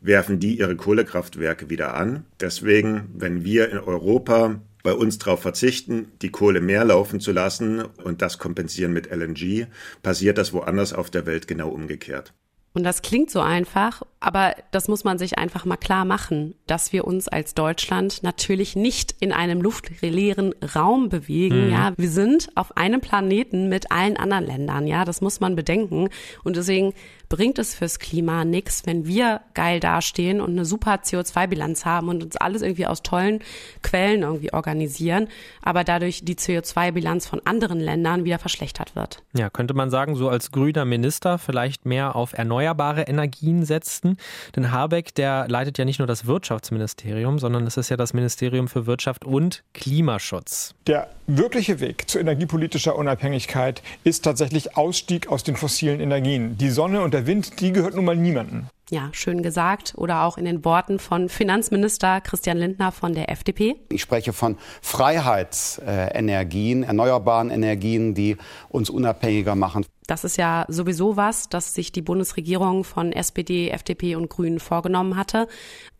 werfen 0.00 0.40
die 0.40 0.58
ihre 0.58 0.76
Kohlekraftwerke 0.76 1.70
wieder 1.70 1.94
an. 1.94 2.24
Deswegen, 2.40 3.08
wenn 3.14 3.44
wir 3.44 3.70
in 3.70 3.78
Europa 3.78 4.60
bei 4.82 4.92
uns 4.92 5.18
darauf 5.18 5.42
verzichten, 5.42 6.12
die 6.22 6.30
Kohle 6.30 6.60
mehr 6.60 6.84
laufen 6.84 7.20
zu 7.20 7.32
lassen 7.32 7.82
und 7.82 8.22
das 8.22 8.38
kompensieren 8.38 8.92
mit 8.92 9.10
LNG, 9.10 9.66
passiert 10.02 10.38
das 10.38 10.52
woanders 10.52 10.92
auf 10.92 11.10
der 11.10 11.26
Welt 11.26 11.46
genau 11.46 11.68
umgekehrt. 11.68 12.32
Und 12.72 12.84
das 12.84 13.02
klingt 13.02 13.30
so 13.30 13.40
einfach, 13.40 14.02
aber 14.20 14.54
das 14.70 14.86
muss 14.86 15.02
man 15.02 15.18
sich 15.18 15.38
einfach 15.38 15.64
mal 15.64 15.76
klar 15.76 16.04
machen, 16.04 16.54
dass 16.68 16.92
wir 16.92 17.04
uns 17.04 17.26
als 17.26 17.54
Deutschland 17.54 18.22
natürlich 18.22 18.76
nicht 18.76 19.16
in 19.18 19.32
einem 19.32 19.60
luftleeren 19.60 20.54
Raum 20.76 21.08
bewegen. 21.08 21.66
Mhm. 21.66 21.72
Ja, 21.72 21.92
wir 21.96 22.10
sind 22.10 22.48
auf 22.54 22.76
einem 22.76 23.00
Planeten 23.00 23.68
mit 23.68 23.90
allen 23.90 24.16
anderen 24.16 24.46
Ländern. 24.46 24.86
Ja, 24.86 25.04
das 25.04 25.20
muss 25.20 25.40
man 25.40 25.56
bedenken. 25.56 26.10
Und 26.44 26.56
deswegen 26.56 26.94
bringt 27.30 27.58
es 27.58 27.74
fürs 27.74 27.98
Klima 27.98 28.44
nichts, 28.44 28.82
wenn 28.84 29.06
wir 29.06 29.40
geil 29.54 29.80
dastehen 29.80 30.40
und 30.40 30.50
eine 30.50 30.66
super 30.66 30.96
CO2-Bilanz 30.96 31.86
haben 31.86 32.08
und 32.08 32.22
uns 32.22 32.36
alles 32.36 32.60
irgendwie 32.60 32.86
aus 32.86 33.02
tollen 33.02 33.38
Quellen 33.82 34.22
irgendwie 34.22 34.52
organisieren, 34.52 35.28
aber 35.62 35.84
dadurch 35.84 36.24
die 36.24 36.34
CO2-Bilanz 36.34 37.26
von 37.26 37.40
anderen 37.46 37.80
Ländern 37.80 38.24
wieder 38.24 38.38
verschlechtert 38.38 38.96
wird. 38.96 39.22
Ja, 39.32 39.48
könnte 39.48 39.74
man 39.74 39.90
sagen, 39.90 40.16
so 40.16 40.28
als 40.28 40.50
grüner 40.50 40.84
Minister 40.84 41.38
vielleicht 41.38 41.86
mehr 41.86 42.16
auf 42.16 42.32
erneuerbare 42.32 43.02
Energien 43.02 43.64
setzen. 43.64 44.16
Denn 44.56 44.72
Habeck, 44.72 45.14
der 45.14 45.46
leitet 45.48 45.78
ja 45.78 45.84
nicht 45.84 46.00
nur 46.00 46.08
das 46.08 46.26
Wirtschaftsministerium, 46.26 47.38
sondern 47.38 47.64
es 47.66 47.76
ist 47.76 47.90
ja 47.90 47.96
das 47.96 48.12
Ministerium 48.12 48.66
für 48.66 48.86
Wirtschaft 48.86 49.24
und 49.24 49.62
Klimaschutz. 49.72 50.74
Der 50.88 51.08
wirkliche 51.28 51.78
Weg 51.78 52.10
zu 52.10 52.18
energiepolitischer 52.18 52.96
Unabhängigkeit 52.96 53.82
ist 54.02 54.24
tatsächlich 54.24 54.76
Ausstieg 54.76 55.28
aus 55.28 55.44
den 55.44 55.54
fossilen 55.54 56.00
Energien. 56.00 56.58
Die 56.58 56.70
Sonne 56.70 57.02
und 57.02 57.14
der 57.14 57.19
der 57.20 57.26
Wind, 57.26 57.60
die 57.60 57.72
gehört 57.72 57.94
nun 57.94 58.06
mal 58.06 58.16
niemandem. 58.16 58.64
Ja, 58.90 59.08
schön 59.12 59.42
gesagt. 59.42 59.94
Oder 59.96 60.24
auch 60.24 60.36
in 60.36 60.44
den 60.44 60.64
Worten 60.64 60.98
von 60.98 61.28
Finanzminister 61.28 62.20
Christian 62.20 62.58
Lindner 62.58 62.90
von 62.90 63.14
der 63.14 63.30
FDP. 63.30 63.76
Ich 63.88 64.02
spreche 64.02 64.32
von 64.32 64.58
Freiheitsenergien, 64.82 66.82
erneuerbaren 66.82 67.50
Energien, 67.50 68.14
die 68.14 68.36
uns 68.68 68.90
unabhängiger 68.90 69.54
machen. 69.54 69.86
Das 70.10 70.24
ist 70.24 70.36
ja 70.36 70.64
sowieso 70.66 71.16
was, 71.16 71.48
das 71.48 71.72
sich 71.72 71.92
die 71.92 72.02
Bundesregierung 72.02 72.82
von 72.82 73.12
SPD, 73.12 73.70
FDP 73.70 74.16
und 74.16 74.28
Grünen 74.28 74.58
vorgenommen 74.58 75.16
hatte. 75.16 75.46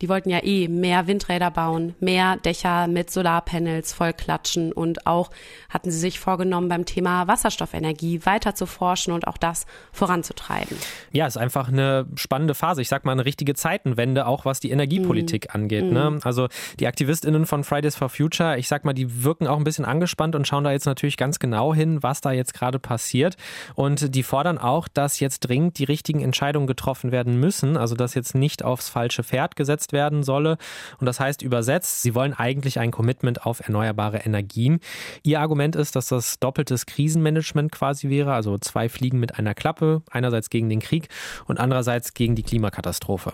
Die 0.01 0.09
wollten 0.09 0.29
ja 0.29 0.43
eh 0.43 0.67
mehr 0.67 1.07
Windräder 1.07 1.49
bauen, 1.49 1.95
mehr 2.01 2.35
Dächer 2.35 2.87
mit 2.87 3.09
Solarpanels 3.09 3.93
vollklatschen 3.93 4.73
und 4.73 5.07
auch 5.07 5.29
hatten 5.69 5.91
sie 5.91 5.97
sich 5.97 6.19
vorgenommen, 6.19 6.67
beim 6.67 6.83
Thema 6.83 7.29
Wasserstoffenergie 7.29 8.25
weiter 8.25 8.53
zu 8.53 8.65
forschen 8.65 9.13
und 9.13 9.27
auch 9.27 9.37
das 9.37 9.65
voranzutreiben. 9.93 10.75
Ja, 11.13 11.25
ist 11.25 11.37
einfach 11.37 11.69
eine 11.69 12.05
spannende 12.15 12.53
Phase. 12.53 12.80
Ich 12.81 12.89
sag 12.89 13.05
mal 13.05 13.13
eine 13.13 13.25
richtige 13.25 13.53
Zeitenwende, 13.53 14.27
auch 14.27 14.45
was 14.45 14.59
die 14.59 14.71
Energiepolitik 14.71 15.47
mm. 15.47 15.55
angeht. 15.55 15.91
Ne? 15.91 16.11
Mhm. 16.11 16.19
Also 16.23 16.47
die 16.79 16.87
AktivistInnen 16.87 17.45
von 17.45 17.63
Fridays 17.63 17.95
for 17.95 18.09
Future, 18.09 18.57
ich 18.57 18.67
sag 18.67 18.85
mal, 18.85 18.93
die 18.93 19.23
wirken 19.23 19.47
auch 19.47 19.57
ein 19.57 19.63
bisschen 19.63 19.85
angespannt 19.85 20.35
und 20.35 20.47
schauen 20.47 20.63
da 20.63 20.71
jetzt 20.71 20.85
natürlich 20.85 21.17
ganz 21.17 21.39
genau 21.39 21.73
hin, 21.73 22.03
was 22.03 22.21
da 22.21 22.31
jetzt 22.31 22.53
gerade 22.53 22.79
passiert. 22.79 23.37
Und 23.75 24.15
die 24.15 24.23
fordern 24.23 24.57
auch, 24.57 24.87
dass 24.87 25.19
jetzt 25.19 25.41
dringend 25.41 25.77
die 25.79 25.83
richtigen 25.83 26.21
Entscheidungen 26.21 26.67
getroffen 26.67 27.11
werden 27.11 27.39
müssen, 27.39 27.77
also 27.77 27.95
dass 27.95 28.13
jetzt 28.15 28.35
nicht 28.35 28.63
aufs 28.63 28.89
falsche 28.89 29.23
Pferd 29.23 29.55
gesetzt 29.55 29.93
werden 29.93 30.23
solle. 30.23 30.57
Und 30.99 31.05
das 31.05 31.19
heißt 31.19 31.41
übersetzt, 31.41 32.01
sie 32.01 32.15
wollen 32.15 32.33
eigentlich 32.33 32.79
ein 32.79 32.91
Commitment 32.91 33.45
auf 33.45 33.61
erneuerbare 33.61 34.17
Energien. 34.17 34.79
Ihr 35.23 35.39
Argument 35.39 35.75
ist, 35.75 35.95
dass 35.95 36.07
das 36.07 36.39
doppeltes 36.39 36.85
Krisenmanagement 36.85 37.71
quasi 37.71 38.09
wäre, 38.09 38.33
also 38.33 38.57
zwei 38.57 38.89
Fliegen 38.89 39.19
mit 39.19 39.37
einer 39.37 39.53
Klappe, 39.53 40.01
einerseits 40.09 40.49
gegen 40.49 40.69
den 40.69 40.79
Krieg 40.79 41.07
und 41.45 41.59
andererseits 41.59 42.13
gegen 42.13 42.35
die 42.35 42.43
Klimakatastrophe. 42.71 43.33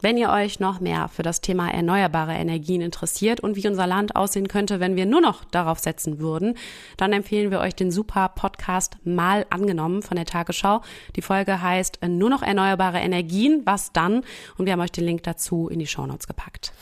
Wenn 0.00 0.18
ihr 0.18 0.28
euch 0.28 0.60
noch 0.60 0.80
mehr 0.80 1.08
für 1.08 1.22
das 1.22 1.40
Thema 1.40 1.70
erneuerbare 1.70 2.34
Energien 2.34 2.82
interessiert 2.82 3.40
und 3.40 3.56
wie 3.56 3.66
unser 3.66 3.86
Land 3.86 4.16
aussehen 4.16 4.48
könnte, 4.48 4.78
wenn 4.78 4.96
wir 4.96 5.06
nur 5.06 5.22
noch 5.22 5.44
darauf 5.44 5.78
setzen 5.78 6.18
würden, 6.18 6.58
dann 6.98 7.12
empfehlen 7.14 7.50
wir 7.50 7.60
euch 7.60 7.74
den 7.74 7.90
super 7.90 8.28
Podcast 8.28 8.96
Mal 9.04 9.46
angenommen 9.48 10.02
von 10.02 10.16
der 10.16 10.26
Tagesschau. 10.26 10.82
Die 11.16 11.22
Folge 11.22 11.62
heißt 11.62 12.00
Nur 12.06 12.28
noch 12.28 12.42
erneuerbare 12.42 12.98
Energien, 12.98 13.62
was 13.64 13.92
dann? 13.92 14.24
Und 14.58 14.66
wir 14.66 14.72
haben 14.72 14.80
euch 14.80 14.92
den 14.92 15.04
Link 15.04 15.22
dazu 15.22 15.68
in 15.68 15.78
die 15.78 15.86
Shownotes 15.86 16.26
gepackt. 16.26 16.72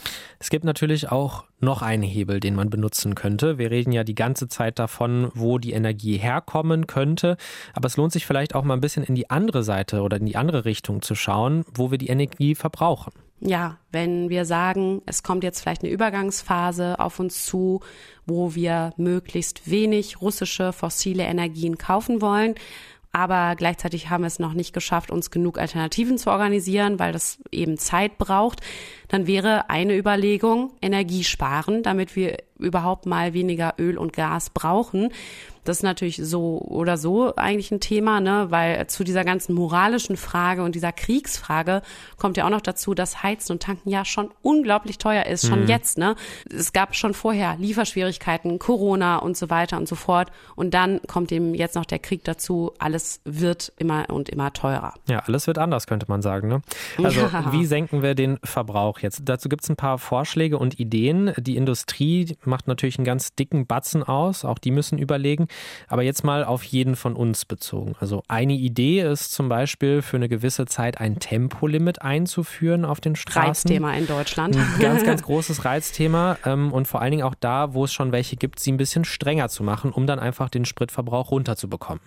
Es 0.41 0.51
gibt 0.51 0.65
natürlich 0.65 1.13
auch 1.13 1.45
noch 1.63 1.83
einen 1.83 2.03
Hebel, 2.03 2.41
den 2.41 2.55
man 2.55 2.71
benutzen 2.71 3.15
könnte. 3.15 3.59
Wir 3.59 3.71
reden 3.71 3.93
ja 3.93 4.05
die 4.05 4.15
ganze 4.15 4.49
Zeit 4.49 4.79
davon, 4.79 5.31
wo 5.35 5.59
die 5.59 5.73
Energie 5.73 6.19
herkommen 6.19 6.87
könnte. 6.87 7.37
Aber 7.75 7.87
es 7.87 7.97
lohnt 7.97 8.13
sich 8.13 8.27
vielleicht 8.27 8.55
auch 8.55 8.65
mal 8.65 8.75
ein 8.75 8.81
bisschen 8.81 9.05
in 9.05 9.15
die 9.15 9.31
andere 9.31 9.63
Seite 9.63 10.03
oder 10.03 10.17
in 10.17 10.27
die 10.27 10.37
andere 10.37 10.65
Richtung 10.65 11.03
zu 11.03 11.15
schauen, 11.15 11.65
wo 11.75 11.91
wir 11.91 11.99
die 11.99 12.09
Energie 12.09 12.55
verbrauchen. 12.55 13.13
Ja, 13.45 13.79
wenn 13.91 14.29
wir 14.29 14.45
sagen, 14.45 15.03
es 15.05 15.25
kommt 15.25 15.43
jetzt 15.43 15.61
vielleicht 15.61 15.83
eine 15.83 15.91
Übergangsphase 15.91 17.01
auf 17.01 17.19
uns 17.19 17.45
zu, 17.45 17.81
wo 18.25 18.55
wir 18.55 18.93
möglichst 18.97 19.69
wenig 19.69 20.21
russische 20.21 20.73
fossile 20.73 21.25
Energien 21.25 21.77
kaufen 21.77 22.21
wollen, 22.21 22.55
aber 23.13 23.55
gleichzeitig 23.57 24.09
haben 24.09 24.23
wir 24.23 24.29
es 24.29 24.39
noch 24.39 24.55
nicht 24.55 24.73
geschafft, 24.73 25.11
uns 25.11 25.31
genug 25.31 25.59
Alternativen 25.59 26.17
zu 26.17 26.31
organisieren, 26.31 26.99
weil 26.99 27.13
das 27.13 27.39
eben 27.51 27.77
Zeit 27.77 28.17
braucht, 28.17 28.61
dann 29.09 29.27
wäre 29.27 29.69
eine 29.69 29.97
Überlegung 29.97 30.73
Energie 30.81 31.23
sparen, 31.23 31.83
damit 31.83 32.17
wir 32.17 32.39
überhaupt 32.63 33.07
mal 33.07 33.35
weniger 33.35 33.75
Öl 33.79 33.99
und 33.99 34.13
Gas 34.13 34.51
brauchen. 34.51 35.11
Das 35.65 35.79
ist 35.79 35.83
natürlich 35.83 36.17
so 36.17 36.59
oder 36.59 36.97
so 36.97 37.37
eigentlich 37.37 37.71
ein 37.71 37.79
Thema, 37.79 38.21
ne, 38.21 38.47
weil 38.51 38.87
zu 38.89 39.05
dieser 39.05 39.25
ganzen 39.25 39.55
moralischen 39.55 40.17
Frage 40.17 40.65
und 40.65 40.75
dieser 40.75 40.91
Kriegsfrage 40.91 41.83
kommt 42.17 42.37
ja 42.37 42.47
auch 42.47 42.51
noch 42.51 42.61
dazu, 42.61 42.95
dass 42.95 43.23
Heizen 43.23 43.53
und 43.53 43.63
Tanken 43.63 43.89
ja 43.89 44.05
schon 44.05 44.31
unglaublich 44.43 44.99
teuer 44.99 45.27
ist, 45.27 45.47
schon 45.47 45.63
mhm. 45.63 45.69
jetzt, 45.69 45.99
ne. 45.99 46.17
Es 46.51 46.73
gab 46.73 46.97
schon 46.97 47.15
vorher 47.15 47.57
Lieferschwierigkeiten, 47.59 48.59
Corona 48.59 49.19
und 49.19 49.37
so 49.37 49.51
weiter 49.51 49.77
und 49.77 49.87
so 49.87 49.95
fort. 49.95 50.33
Und 50.57 50.75
dann 50.75 51.01
kommt 51.07 51.31
eben 51.31 51.55
jetzt 51.55 51.77
noch 51.77 51.85
der 51.85 52.01
Krieg 52.01 52.25
dazu. 52.25 52.73
Alles 52.79 53.21
wird 53.25 53.73
immer 53.79 54.11
und 54.11 54.29
immer 54.29 54.53
teurer. 54.53 54.95
Ja, 55.09 55.21
alles 55.21 55.47
wird 55.47 55.59
anders, 55.59 55.87
könnte 55.87 56.07
man 56.09 56.23
sagen, 56.23 56.49
ne. 56.49 56.63
Also, 57.03 57.21
ja. 57.21 57.45
wie 57.53 57.67
senken 57.67 58.03
wir 58.03 58.17
den 58.17 58.39
Verbrauch 58.43 58.99
jetzt? 58.99 59.23
Dazu 59.27 59.49
gibt 59.49 59.63
es 59.63 59.71
ein 59.71 59.77
paar 59.77 59.99
Vorschläge 59.99 60.59
und 60.59 60.81
Ideen. 60.81 61.33
Die 61.39 61.57
Industrie 61.57 62.37
macht 62.53 62.69
natürlich 62.69 62.99
einen 62.99 63.07
ganz 63.07 63.35
dicken 63.35 63.67
Batzen 63.67 64.03
aus. 64.03 64.45
Auch 64.45 64.59
die 64.59 64.71
müssen 64.71 64.99
überlegen. 64.99 65.49
Aber 65.89 66.03
jetzt 66.03 66.23
mal 66.23 66.45
auf 66.45 66.63
jeden 66.65 66.97
von 66.97 67.17
uns 67.17 67.47
bezogen. 67.47 67.95
Also 67.99 68.23
eine 68.29 68.53
Idee 68.53 69.01
ist 69.01 69.33
zum 69.33 69.49
Beispiel 69.49 70.03
für 70.03 70.19
eine 70.19 70.29
gewisse 70.29 70.67
Zeit 70.67 71.01
ein 71.01 71.19
Tempolimit 71.19 72.03
einzuführen 72.03 72.85
auf 72.85 73.01
den 73.01 73.17
Straßen. 73.17 73.71
Reizthema 73.71 73.95
in 73.95 74.07
Deutschland. 74.07 74.55
Ein 74.55 74.81
ganz, 74.81 75.03
ganz 75.07 75.23
großes 75.23 75.65
Reizthema. 75.65 76.37
Ähm, 76.45 76.73
und 76.75 76.87
vor 76.87 77.01
allen 77.01 77.13
Dingen 77.13 77.25
auch 77.25 77.35
da, 77.35 77.73
wo 77.73 77.85
es 77.85 77.93
schon 77.95 78.13
welche 78.13 78.37
gibt, 78.37 78.61
sie 78.61 78.71
ein 78.71 78.77
bisschen 78.77 79.07
strenger 79.07 79.49
zu 79.49 79.63
machen, 79.63 79.91
um 79.91 80.07
dann 80.07 80.19
einfach 80.19 80.51
den 80.51 80.67
Spritverbrauch 80.67 81.31
runterzubekommen. 81.31 82.03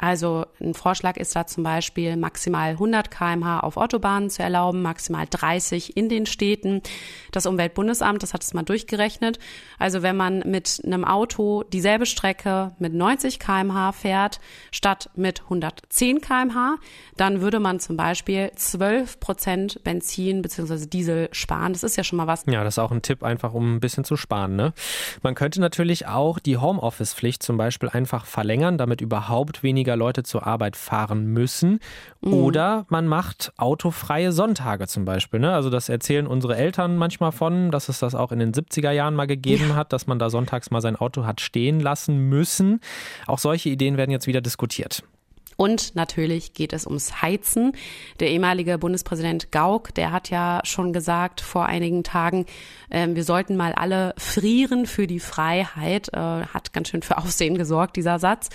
Also 0.00 0.46
ein 0.60 0.72
Vorschlag 0.72 1.16
ist 1.18 1.36
da 1.36 1.46
zum 1.46 1.62
Beispiel 1.62 2.16
maximal 2.16 2.70
100 2.70 3.10
kmh 3.10 3.60
auf 3.60 3.76
Autobahnen 3.76 4.30
zu 4.30 4.42
erlauben, 4.42 4.82
maximal 4.82 5.26
30 5.28 5.96
in 5.96 6.08
den 6.08 6.26
Städten. 6.26 6.80
Das 7.32 7.46
Umweltbundesamt, 7.46 8.22
das 8.22 8.32
hat 8.32 8.42
es 8.42 8.54
mal 8.54 8.62
durchgerechnet. 8.62 9.38
Also 9.78 10.02
wenn 10.02 10.16
man 10.16 10.38
mit 10.46 10.80
einem 10.84 11.04
Auto 11.04 11.64
dieselbe 11.64 12.06
Strecke 12.06 12.72
mit 12.78 12.94
90 12.94 13.38
kmh 13.38 13.92
fährt, 13.92 14.40
statt 14.70 15.10
mit 15.16 15.42
110 15.42 16.22
kmh, 16.22 16.76
dann 17.16 17.42
würde 17.42 17.60
man 17.60 17.78
zum 17.78 17.96
Beispiel 17.98 18.50
12 18.54 19.20
Prozent 19.20 19.84
Benzin 19.84 20.40
bzw. 20.40 20.86
Diesel 20.86 21.28
sparen. 21.32 21.74
Das 21.74 21.82
ist 21.82 21.96
ja 21.96 22.04
schon 22.04 22.16
mal 22.16 22.26
was. 22.26 22.44
Ja, 22.46 22.64
das 22.64 22.74
ist 22.74 22.78
auch 22.78 22.90
ein 22.90 23.02
Tipp, 23.02 23.22
einfach 23.22 23.52
um 23.52 23.76
ein 23.76 23.80
bisschen 23.80 24.04
zu 24.04 24.16
sparen. 24.16 24.56
Ne? 24.56 24.72
Man 25.22 25.34
könnte 25.34 25.60
natürlich 25.60 26.06
auch 26.06 26.38
die 26.38 26.56
Homeoffice-Pflicht 26.56 27.42
zum 27.42 27.58
Beispiel 27.58 27.90
einfach 27.90 28.24
verlängern, 28.24 28.78
damit 28.78 29.02
überhaupt 29.02 29.62
weniger 29.62 29.69
weniger 29.70 29.94
Leute 29.94 30.24
zur 30.24 30.48
Arbeit 30.48 30.74
fahren 30.74 31.26
müssen. 31.26 31.78
Mhm. 32.22 32.34
Oder 32.34 32.86
man 32.88 33.06
macht 33.06 33.52
autofreie 33.56 34.32
Sonntage 34.32 34.88
zum 34.88 35.04
Beispiel. 35.04 35.38
Ne? 35.38 35.52
Also 35.52 35.70
das 35.70 35.88
erzählen 35.88 36.26
unsere 36.26 36.56
Eltern 36.56 36.96
manchmal 36.96 37.30
von, 37.30 37.70
dass 37.70 37.88
es 37.88 38.00
das 38.00 38.16
auch 38.16 38.32
in 38.32 38.40
den 38.40 38.52
70er 38.52 38.90
Jahren 38.90 39.14
mal 39.14 39.28
gegeben 39.28 39.68
ja. 39.70 39.76
hat, 39.76 39.92
dass 39.92 40.08
man 40.08 40.18
da 40.18 40.28
sonntags 40.28 40.72
mal 40.72 40.80
sein 40.80 40.96
Auto 40.96 41.24
hat 41.24 41.40
stehen 41.40 41.78
lassen 41.78 42.28
müssen. 42.28 42.80
Auch 43.28 43.38
solche 43.38 43.68
Ideen 43.68 43.96
werden 43.96 44.10
jetzt 44.10 44.26
wieder 44.26 44.40
diskutiert. 44.40 45.04
Und 45.60 45.94
natürlich 45.94 46.54
geht 46.54 46.72
es 46.72 46.86
ums 46.86 47.20
Heizen. 47.20 47.72
Der 48.18 48.30
ehemalige 48.30 48.78
Bundespräsident 48.78 49.52
Gauck, 49.52 49.94
der 49.94 50.10
hat 50.10 50.30
ja 50.30 50.62
schon 50.64 50.94
gesagt 50.94 51.42
vor 51.42 51.66
einigen 51.66 52.02
Tagen, 52.02 52.46
äh, 52.88 53.06
wir 53.10 53.24
sollten 53.24 53.58
mal 53.58 53.74
alle 53.74 54.14
frieren 54.16 54.86
für 54.86 55.06
die 55.06 55.20
Freiheit. 55.20 56.08
Äh, 56.14 56.16
hat 56.16 56.72
ganz 56.72 56.88
schön 56.88 57.02
für 57.02 57.18
Aufsehen 57.18 57.58
gesorgt, 57.58 57.96
dieser 57.96 58.18
Satz. 58.18 58.48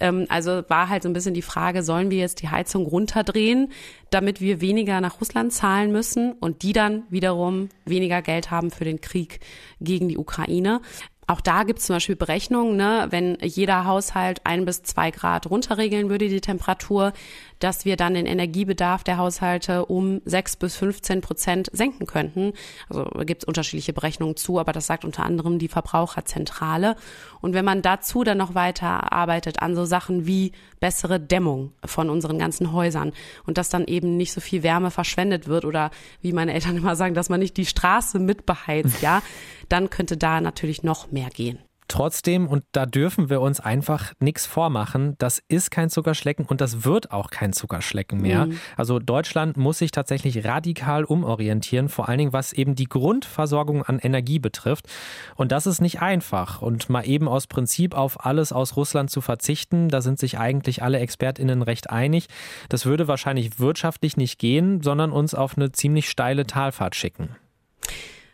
Ähm, 0.00 0.26
also 0.30 0.64
war 0.66 0.88
halt 0.88 1.04
so 1.04 1.08
ein 1.08 1.12
bisschen 1.12 1.32
die 1.32 1.42
Frage, 1.42 1.84
sollen 1.84 2.10
wir 2.10 2.18
jetzt 2.18 2.42
die 2.42 2.48
Heizung 2.48 2.86
runterdrehen, 2.86 3.70
damit 4.10 4.40
wir 4.40 4.60
weniger 4.60 5.00
nach 5.00 5.20
Russland 5.20 5.52
zahlen 5.52 5.92
müssen 5.92 6.32
und 6.32 6.62
die 6.62 6.72
dann 6.72 7.04
wiederum 7.08 7.68
weniger 7.84 8.20
Geld 8.20 8.50
haben 8.50 8.72
für 8.72 8.84
den 8.84 9.00
Krieg 9.00 9.38
gegen 9.80 10.08
die 10.08 10.18
Ukraine. 10.18 10.80
Auch 11.30 11.42
da 11.42 11.64
gibt 11.64 11.80
es 11.80 11.84
zum 11.84 11.96
Beispiel 11.96 12.16
Berechnungen, 12.16 12.76
ne, 12.76 13.08
wenn 13.10 13.36
jeder 13.42 13.84
Haushalt 13.84 14.40
ein 14.44 14.64
bis 14.64 14.82
zwei 14.82 15.10
Grad 15.10 15.50
runterregeln 15.50 16.08
würde, 16.08 16.30
die 16.30 16.40
Temperatur, 16.40 17.12
dass 17.58 17.84
wir 17.84 17.96
dann 17.96 18.14
den 18.14 18.26
Energiebedarf 18.26 19.04
der 19.04 19.18
Haushalte 19.18 19.86
um 19.86 20.20
sechs 20.24 20.56
bis 20.56 20.76
15 20.76 21.20
Prozent 21.20 21.68
senken 21.72 22.06
könnten. 22.06 22.52
Also 22.88 23.04
gibt 23.24 23.42
es 23.42 23.46
unterschiedliche 23.46 23.92
Berechnungen 23.92 24.36
zu, 24.36 24.58
aber 24.58 24.72
das 24.72 24.86
sagt 24.86 25.04
unter 25.04 25.24
anderem 25.24 25.58
die 25.58 25.68
Verbraucherzentrale. 25.68 26.96
Und 27.40 27.54
wenn 27.54 27.64
man 27.64 27.82
dazu 27.82 28.24
dann 28.24 28.38
noch 28.38 28.54
weiter 28.54 29.12
arbeitet 29.12 29.62
an 29.62 29.74
so 29.74 29.84
Sachen 29.84 30.26
wie 30.26 30.52
bessere 30.80 31.20
Dämmung 31.20 31.72
von 31.84 32.10
unseren 32.10 32.38
ganzen 32.38 32.72
Häusern 32.72 33.12
und 33.46 33.58
dass 33.58 33.68
dann 33.68 33.86
eben 33.86 34.16
nicht 34.16 34.32
so 34.32 34.40
viel 34.40 34.62
Wärme 34.62 34.90
verschwendet 34.90 35.48
wird 35.48 35.64
oder 35.64 35.90
wie 36.20 36.32
meine 36.32 36.54
Eltern 36.54 36.76
immer 36.76 36.96
sagen, 36.96 37.14
dass 37.14 37.28
man 37.28 37.40
nicht 37.40 37.56
die 37.56 37.66
Straße 37.66 38.18
mitbeheizt, 38.18 39.02
ja, 39.02 39.22
dann 39.68 39.90
könnte 39.90 40.16
da 40.16 40.40
natürlich 40.40 40.82
noch 40.82 41.10
mehr 41.10 41.28
gehen. 41.30 41.58
Trotzdem, 41.88 42.46
und 42.46 42.64
da 42.72 42.84
dürfen 42.84 43.30
wir 43.30 43.40
uns 43.40 43.60
einfach 43.60 44.12
nichts 44.20 44.44
vormachen, 44.44 45.14
das 45.16 45.42
ist 45.48 45.70
kein 45.70 45.88
Zuckerschlecken 45.88 46.44
und 46.44 46.60
das 46.60 46.84
wird 46.84 47.10
auch 47.12 47.30
kein 47.30 47.54
Zuckerschlecken 47.54 48.20
mehr. 48.20 48.46
Mhm. 48.46 48.60
Also 48.76 48.98
Deutschland 48.98 49.56
muss 49.56 49.78
sich 49.78 49.90
tatsächlich 49.90 50.44
radikal 50.44 51.04
umorientieren, 51.04 51.88
vor 51.88 52.08
allen 52.08 52.18
Dingen 52.18 52.32
was 52.34 52.52
eben 52.52 52.74
die 52.74 52.90
Grundversorgung 52.90 53.82
an 53.84 53.98
Energie 53.98 54.38
betrifft. 54.38 54.86
Und 55.34 55.50
das 55.50 55.66
ist 55.66 55.80
nicht 55.80 56.02
einfach. 56.02 56.60
Und 56.60 56.90
mal 56.90 57.08
eben 57.08 57.26
aus 57.26 57.46
Prinzip 57.46 57.94
auf 57.94 58.24
alles 58.24 58.52
aus 58.52 58.76
Russland 58.76 59.10
zu 59.10 59.22
verzichten, 59.22 59.88
da 59.88 60.02
sind 60.02 60.18
sich 60.18 60.38
eigentlich 60.38 60.82
alle 60.82 60.98
Expertinnen 60.98 61.62
recht 61.62 61.88
einig. 61.88 62.28
Das 62.68 62.84
würde 62.84 63.08
wahrscheinlich 63.08 63.58
wirtschaftlich 63.58 64.18
nicht 64.18 64.38
gehen, 64.38 64.82
sondern 64.82 65.10
uns 65.10 65.32
auf 65.32 65.56
eine 65.56 65.72
ziemlich 65.72 66.10
steile 66.10 66.46
Talfahrt 66.46 66.94
schicken. 66.94 67.30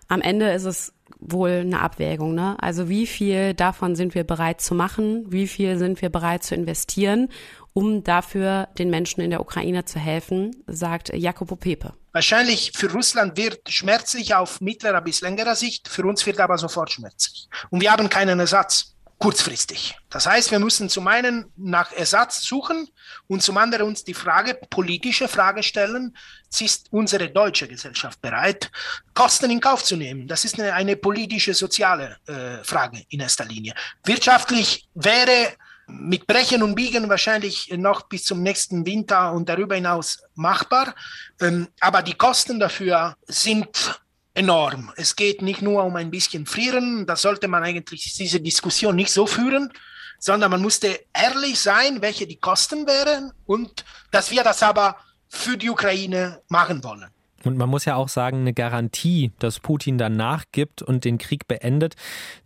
Am 0.09 0.21
Ende 0.21 0.51
ist 0.53 0.64
es 0.64 0.93
wohl 1.19 1.51
eine 1.51 1.81
Abwägung. 1.81 2.35
Ne? 2.35 2.57
Also 2.61 2.88
wie 2.88 3.07
viel 3.07 3.55
davon 3.55 3.97
sind 3.97 4.14
wir 4.14 4.25
bereit 4.25 4.61
zu 4.61 4.75
machen? 4.75 5.25
Wie 5.29 5.47
viel 5.47 5.79
sind 5.79 6.03
wir 6.03 6.11
bereit 6.11 6.45
zu 6.45 6.55
investieren, 6.55 7.29
um 7.73 8.05
dafür 8.05 8.69
den 8.79 8.90
Menschen 8.90 9.21
in 9.21 9.31
der 9.31 9.40
Ukraine 9.40 9.85
zu 9.85 9.99
helfen, 9.99 10.55
sagt 10.67 11.12
Jacopo 11.14 11.57
Pepe. 11.57 11.93
Wahrscheinlich 12.12 12.73
für 12.75 12.90
Russland 12.93 13.37
wird 13.37 13.69
schmerzlich 13.69 14.35
auf 14.35 14.61
mittlerer 14.61 15.01
bis 15.01 15.21
längerer 15.21 15.57
Sicht, 15.57 15.88
für 15.88 16.05
uns 16.05 16.25
wird 16.27 16.38
aber 16.38 16.57
sofort 16.59 16.93
schmerzlich. 16.93 17.49
Und 17.71 17.81
wir 17.81 17.90
haben 17.90 18.09
keinen 18.09 18.38
Ersatz 18.38 18.93
kurzfristig. 19.18 19.96
Das 20.11 20.27
heißt, 20.27 20.50
wir 20.50 20.59
müssen 20.59 20.88
zum 20.88 21.07
einen 21.09 21.46
nach 21.57 21.92
Ersatz 21.92 22.42
suchen 22.42 22.88
und 23.27 23.42
zum 23.42 23.57
anderen 23.57 23.87
uns 23.87 24.05
die 24.05 24.14
Frage, 24.14 24.55
politische 24.70 25.29
Frage 25.29 25.62
stellen, 25.62 26.16
ist 26.61 26.87
unsere 26.92 27.31
deutsche 27.31 27.66
Gesellschaft 27.66 28.20
bereit, 28.20 28.70
Kosten 29.12 29.50
in 29.50 29.61
Kauf 29.61 29.83
zu 29.83 29.96
nehmen? 29.96 30.29
Das 30.29 30.44
ist 30.44 30.59
eine, 30.59 30.72
eine 30.72 30.96
politische, 30.96 31.53
soziale 31.53 32.16
äh, 32.27 32.62
Frage 32.62 33.03
in 33.09 33.20
erster 33.20 33.44
Linie. 33.44 33.74
Wirtschaftlich 34.05 34.88
wäre 34.94 35.55
mit 35.87 36.27
Brechen 36.27 36.62
und 36.62 36.74
Biegen 36.74 37.09
wahrscheinlich 37.09 37.72
noch 37.77 38.03
bis 38.03 38.24
zum 38.24 38.42
nächsten 38.42 38.87
Winter 38.87 39.33
und 39.33 39.48
darüber 39.48 39.74
hinaus 39.74 40.22
machbar. 40.35 40.94
Ähm, 41.40 41.68
aber 41.81 42.03
die 42.03 42.14
Kosten 42.14 42.59
dafür 42.59 43.16
sind 43.27 44.00
enorm. 44.35 44.92
Es 44.97 45.16
geht 45.16 45.42
nicht 45.42 45.62
nur 45.62 45.85
um 45.85 45.97
ein 45.97 46.11
bisschen 46.11 46.47
Frieren, 46.47 47.07
da 47.07 47.16
sollte 47.16 47.49
man 47.49 47.62
eigentlich 47.62 48.14
diese 48.14 48.40
Diskussion 48.40 48.97
nicht 48.97 49.11
so 49.11 49.27
führen, 49.27 49.73
sondern 50.18 50.51
man 50.51 50.62
musste 50.62 51.01
ehrlich 51.12 51.61
sein, 51.61 52.03
welche 52.03 52.27
die 52.27 52.37
Kosten 52.37 52.87
wären 52.87 53.33
und 53.47 53.85
dass 54.11 54.31
wir 54.31 54.42
das 54.42 54.62
aber 54.62 54.97
für 55.29 55.57
die 55.57 55.70
Ukraine 55.70 56.40
machen 56.49 56.83
wollen. 56.85 57.07
Und 57.44 57.59
man 57.59 57.68
muss 57.68 57.85
ja 57.85 57.97
auch 57.97 58.09
sagen, 58.09 58.38
eine 58.40 58.55
Garantie, 58.55 59.33
dass 59.38 59.61
Putin 59.61 59.99
dann 59.99 60.16
nachgibt 60.16 60.81
und 60.81 61.05
den 61.05 61.18
Krieg 61.18 61.47
beendet, 61.47 61.94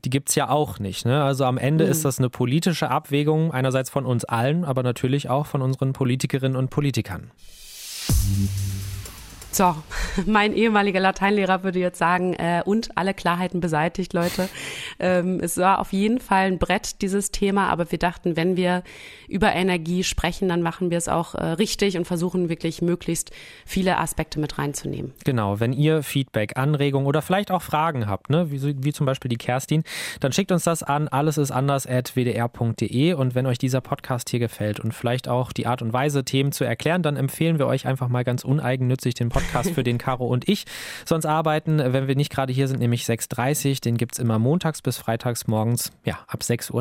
die 0.04 0.10
gibt 0.10 0.30
es 0.30 0.34
ja 0.34 0.48
auch 0.48 0.80
nicht. 0.80 1.06
Ne? 1.06 1.22
Also 1.22 1.44
am 1.44 1.56
Ende 1.56 1.84
mhm. 1.84 1.90
ist 1.90 2.04
das 2.04 2.18
eine 2.18 2.30
politische 2.30 2.90
Abwägung, 2.90 3.52
einerseits 3.52 3.90
von 3.90 4.06
uns 4.06 4.24
allen, 4.24 4.64
aber 4.64 4.82
natürlich 4.82 5.30
auch 5.30 5.46
von 5.46 5.62
unseren 5.62 5.92
Politikerinnen 5.92 6.56
und 6.56 6.70
Politikern. 6.70 7.30
So, 9.50 9.74
mein 10.26 10.52
ehemaliger 10.52 11.00
Lateinlehrer 11.00 11.64
würde 11.64 11.78
jetzt 11.78 11.98
sagen, 11.98 12.34
äh, 12.34 12.62
und 12.64 12.96
alle 12.96 13.14
Klarheiten 13.14 13.60
beseitigt, 13.60 14.12
Leute. 14.12 14.48
Ähm, 15.00 15.38
es 15.40 15.56
war 15.58 15.78
auf 15.78 15.92
jeden 15.92 16.18
Fall 16.18 16.46
ein 16.46 16.58
Brett, 16.58 17.02
dieses 17.02 17.30
Thema, 17.30 17.68
aber 17.68 17.92
wir 17.92 18.00
dachten, 18.00 18.36
wenn 18.36 18.56
wir 18.56 18.82
über 19.28 19.52
Energie 19.52 20.02
sprechen, 20.02 20.48
dann 20.48 20.60
machen 20.60 20.90
wir 20.90 20.98
es 20.98 21.06
auch 21.06 21.36
äh, 21.36 21.44
richtig 21.44 21.96
und 21.96 22.04
versuchen 22.04 22.48
wirklich 22.48 22.82
möglichst 22.82 23.30
viele 23.64 23.98
Aspekte 23.98 24.40
mit 24.40 24.58
reinzunehmen. 24.58 25.12
Genau, 25.24 25.60
wenn 25.60 25.72
ihr 25.72 26.02
Feedback, 26.02 26.56
Anregungen 26.56 27.06
oder 27.06 27.22
vielleicht 27.22 27.52
auch 27.52 27.62
Fragen 27.62 28.08
habt, 28.08 28.28
ne, 28.28 28.50
wie, 28.50 28.74
wie 28.82 28.92
zum 28.92 29.06
Beispiel 29.06 29.28
die 29.28 29.36
Kerstin, 29.36 29.84
dann 30.18 30.32
schickt 30.32 30.50
uns 30.50 30.64
das 30.64 30.82
an 30.82 31.06
allesistanders.wdr.de 31.06 33.12
und 33.12 33.36
wenn 33.36 33.46
euch 33.46 33.58
dieser 33.58 33.80
Podcast 33.80 34.30
hier 34.30 34.40
gefällt 34.40 34.80
und 34.80 34.94
vielleicht 34.94 35.28
auch 35.28 35.52
die 35.52 35.68
Art 35.68 35.80
und 35.80 35.92
Weise, 35.92 36.24
Themen 36.24 36.50
zu 36.50 36.64
erklären, 36.64 37.04
dann 37.04 37.14
empfehlen 37.16 37.60
wir 37.60 37.68
euch 37.68 37.86
einfach 37.86 38.08
mal 38.08 38.24
ganz 38.24 38.42
uneigennützig 38.42 39.14
den 39.14 39.28
Podcast 39.28 39.37
Podcast, 39.38 39.70
für 39.70 39.84
den 39.84 39.98
Caro 39.98 40.26
und 40.26 40.48
ich 40.48 40.64
sonst 41.04 41.26
arbeiten, 41.26 41.78
wenn 41.78 42.08
wir 42.08 42.16
nicht 42.16 42.30
gerade 42.30 42.52
hier 42.52 42.68
sind, 42.68 42.80
nämlich 42.80 43.04
6.30 43.04 43.80
Den 43.80 43.96
gibt 43.96 44.14
es 44.14 44.18
immer 44.18 44.38
montags 44.38 44.82
bis 44.82 44.98
freitags 44.98 45.46
morgens, 45.46 45.92
ja, 46.04 46.18
ab 46.26 46.40
6.30 46.42 46.72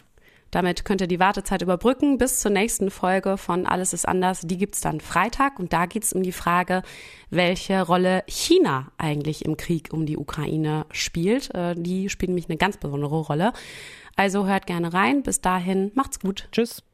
Uhr. 0.00 0.04
Damit 0.50 0.84
könnt 0.84 1.00
ihr 1.00 1.08
die 1.08 1.18
Wartezeit 1.18 1.62
überbrücken 1.62 2.16
bis 2.16 2.38
zur 2.38 2.52
nächsten 2.52 2.92
Folge 2.92 3.38
von 3.38 3.66
Alles 3.66 3.92
ist 3.92 4.06
anders. 4.06 4.42
Die 4.42 4.56
gibt 4.56 4.76
es 4.76 4.80
dann 4.80 5.00
Freitag 5.00 5.58
und 5.58 5.72
da 5.72 5.86
geht 5.86 6.04
es 6.04 6.12
um 6.12 6.22
die 6.22 6.30
Frage, 6.30 6.82
welche 7.30 7.82
Rolle 7.82 8.22
China 8.28 8.92
eigentlich 8.96 9.44
im 9.44 9.56
Krieg 9.56 9.88
um 9.92 10.06
die 10.06 10.16
Ukraine 10.16 10.86
spielt. 10.92 11.52
Äh, 11.54 11.74
die 11.74 12.08
spielt 12.08 12.28
nämlich 12.28 12.48
eine 12.48 12.58
ganz 12.58 12.76
besondere 12.76 13.20
Rolle. 13.22 13.52
Also 14.14 14.46
hört 14.46 14.66
gerne 14.66 14.92
rein. 14.92 15.24
Bis 15.24 15.40
dahin, 15.40 15.90
macht's 15.94 16.20
gut. 16.20 16.48
Tschüss. 16.52 16.84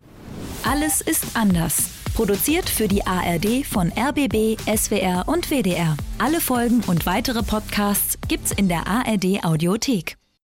Alles 0.64 1.02
ist 1.02 1.36
anders. 1.36 1.99
Produziert 2.20 2.68
für 2.68 2.86
die 2.86 3.06
ARD 3.06 3.64
von 3.64 3.90
RBB, 3.96 4.60
SWR 4.66 5.24
und 5.26 5.50
WDR. 5.50 5.96
Alle 6.18 6.42
Folgen 6.42 6.82
und 6.86 7.06
weitere 7.06 7.42
Podcasts 7.42 8.18
gibt's 8.28 8.52
in 8.52 8.68
der 8.68 8.86
ARD 8.86 9.42
Audiothek. 9.42 10.19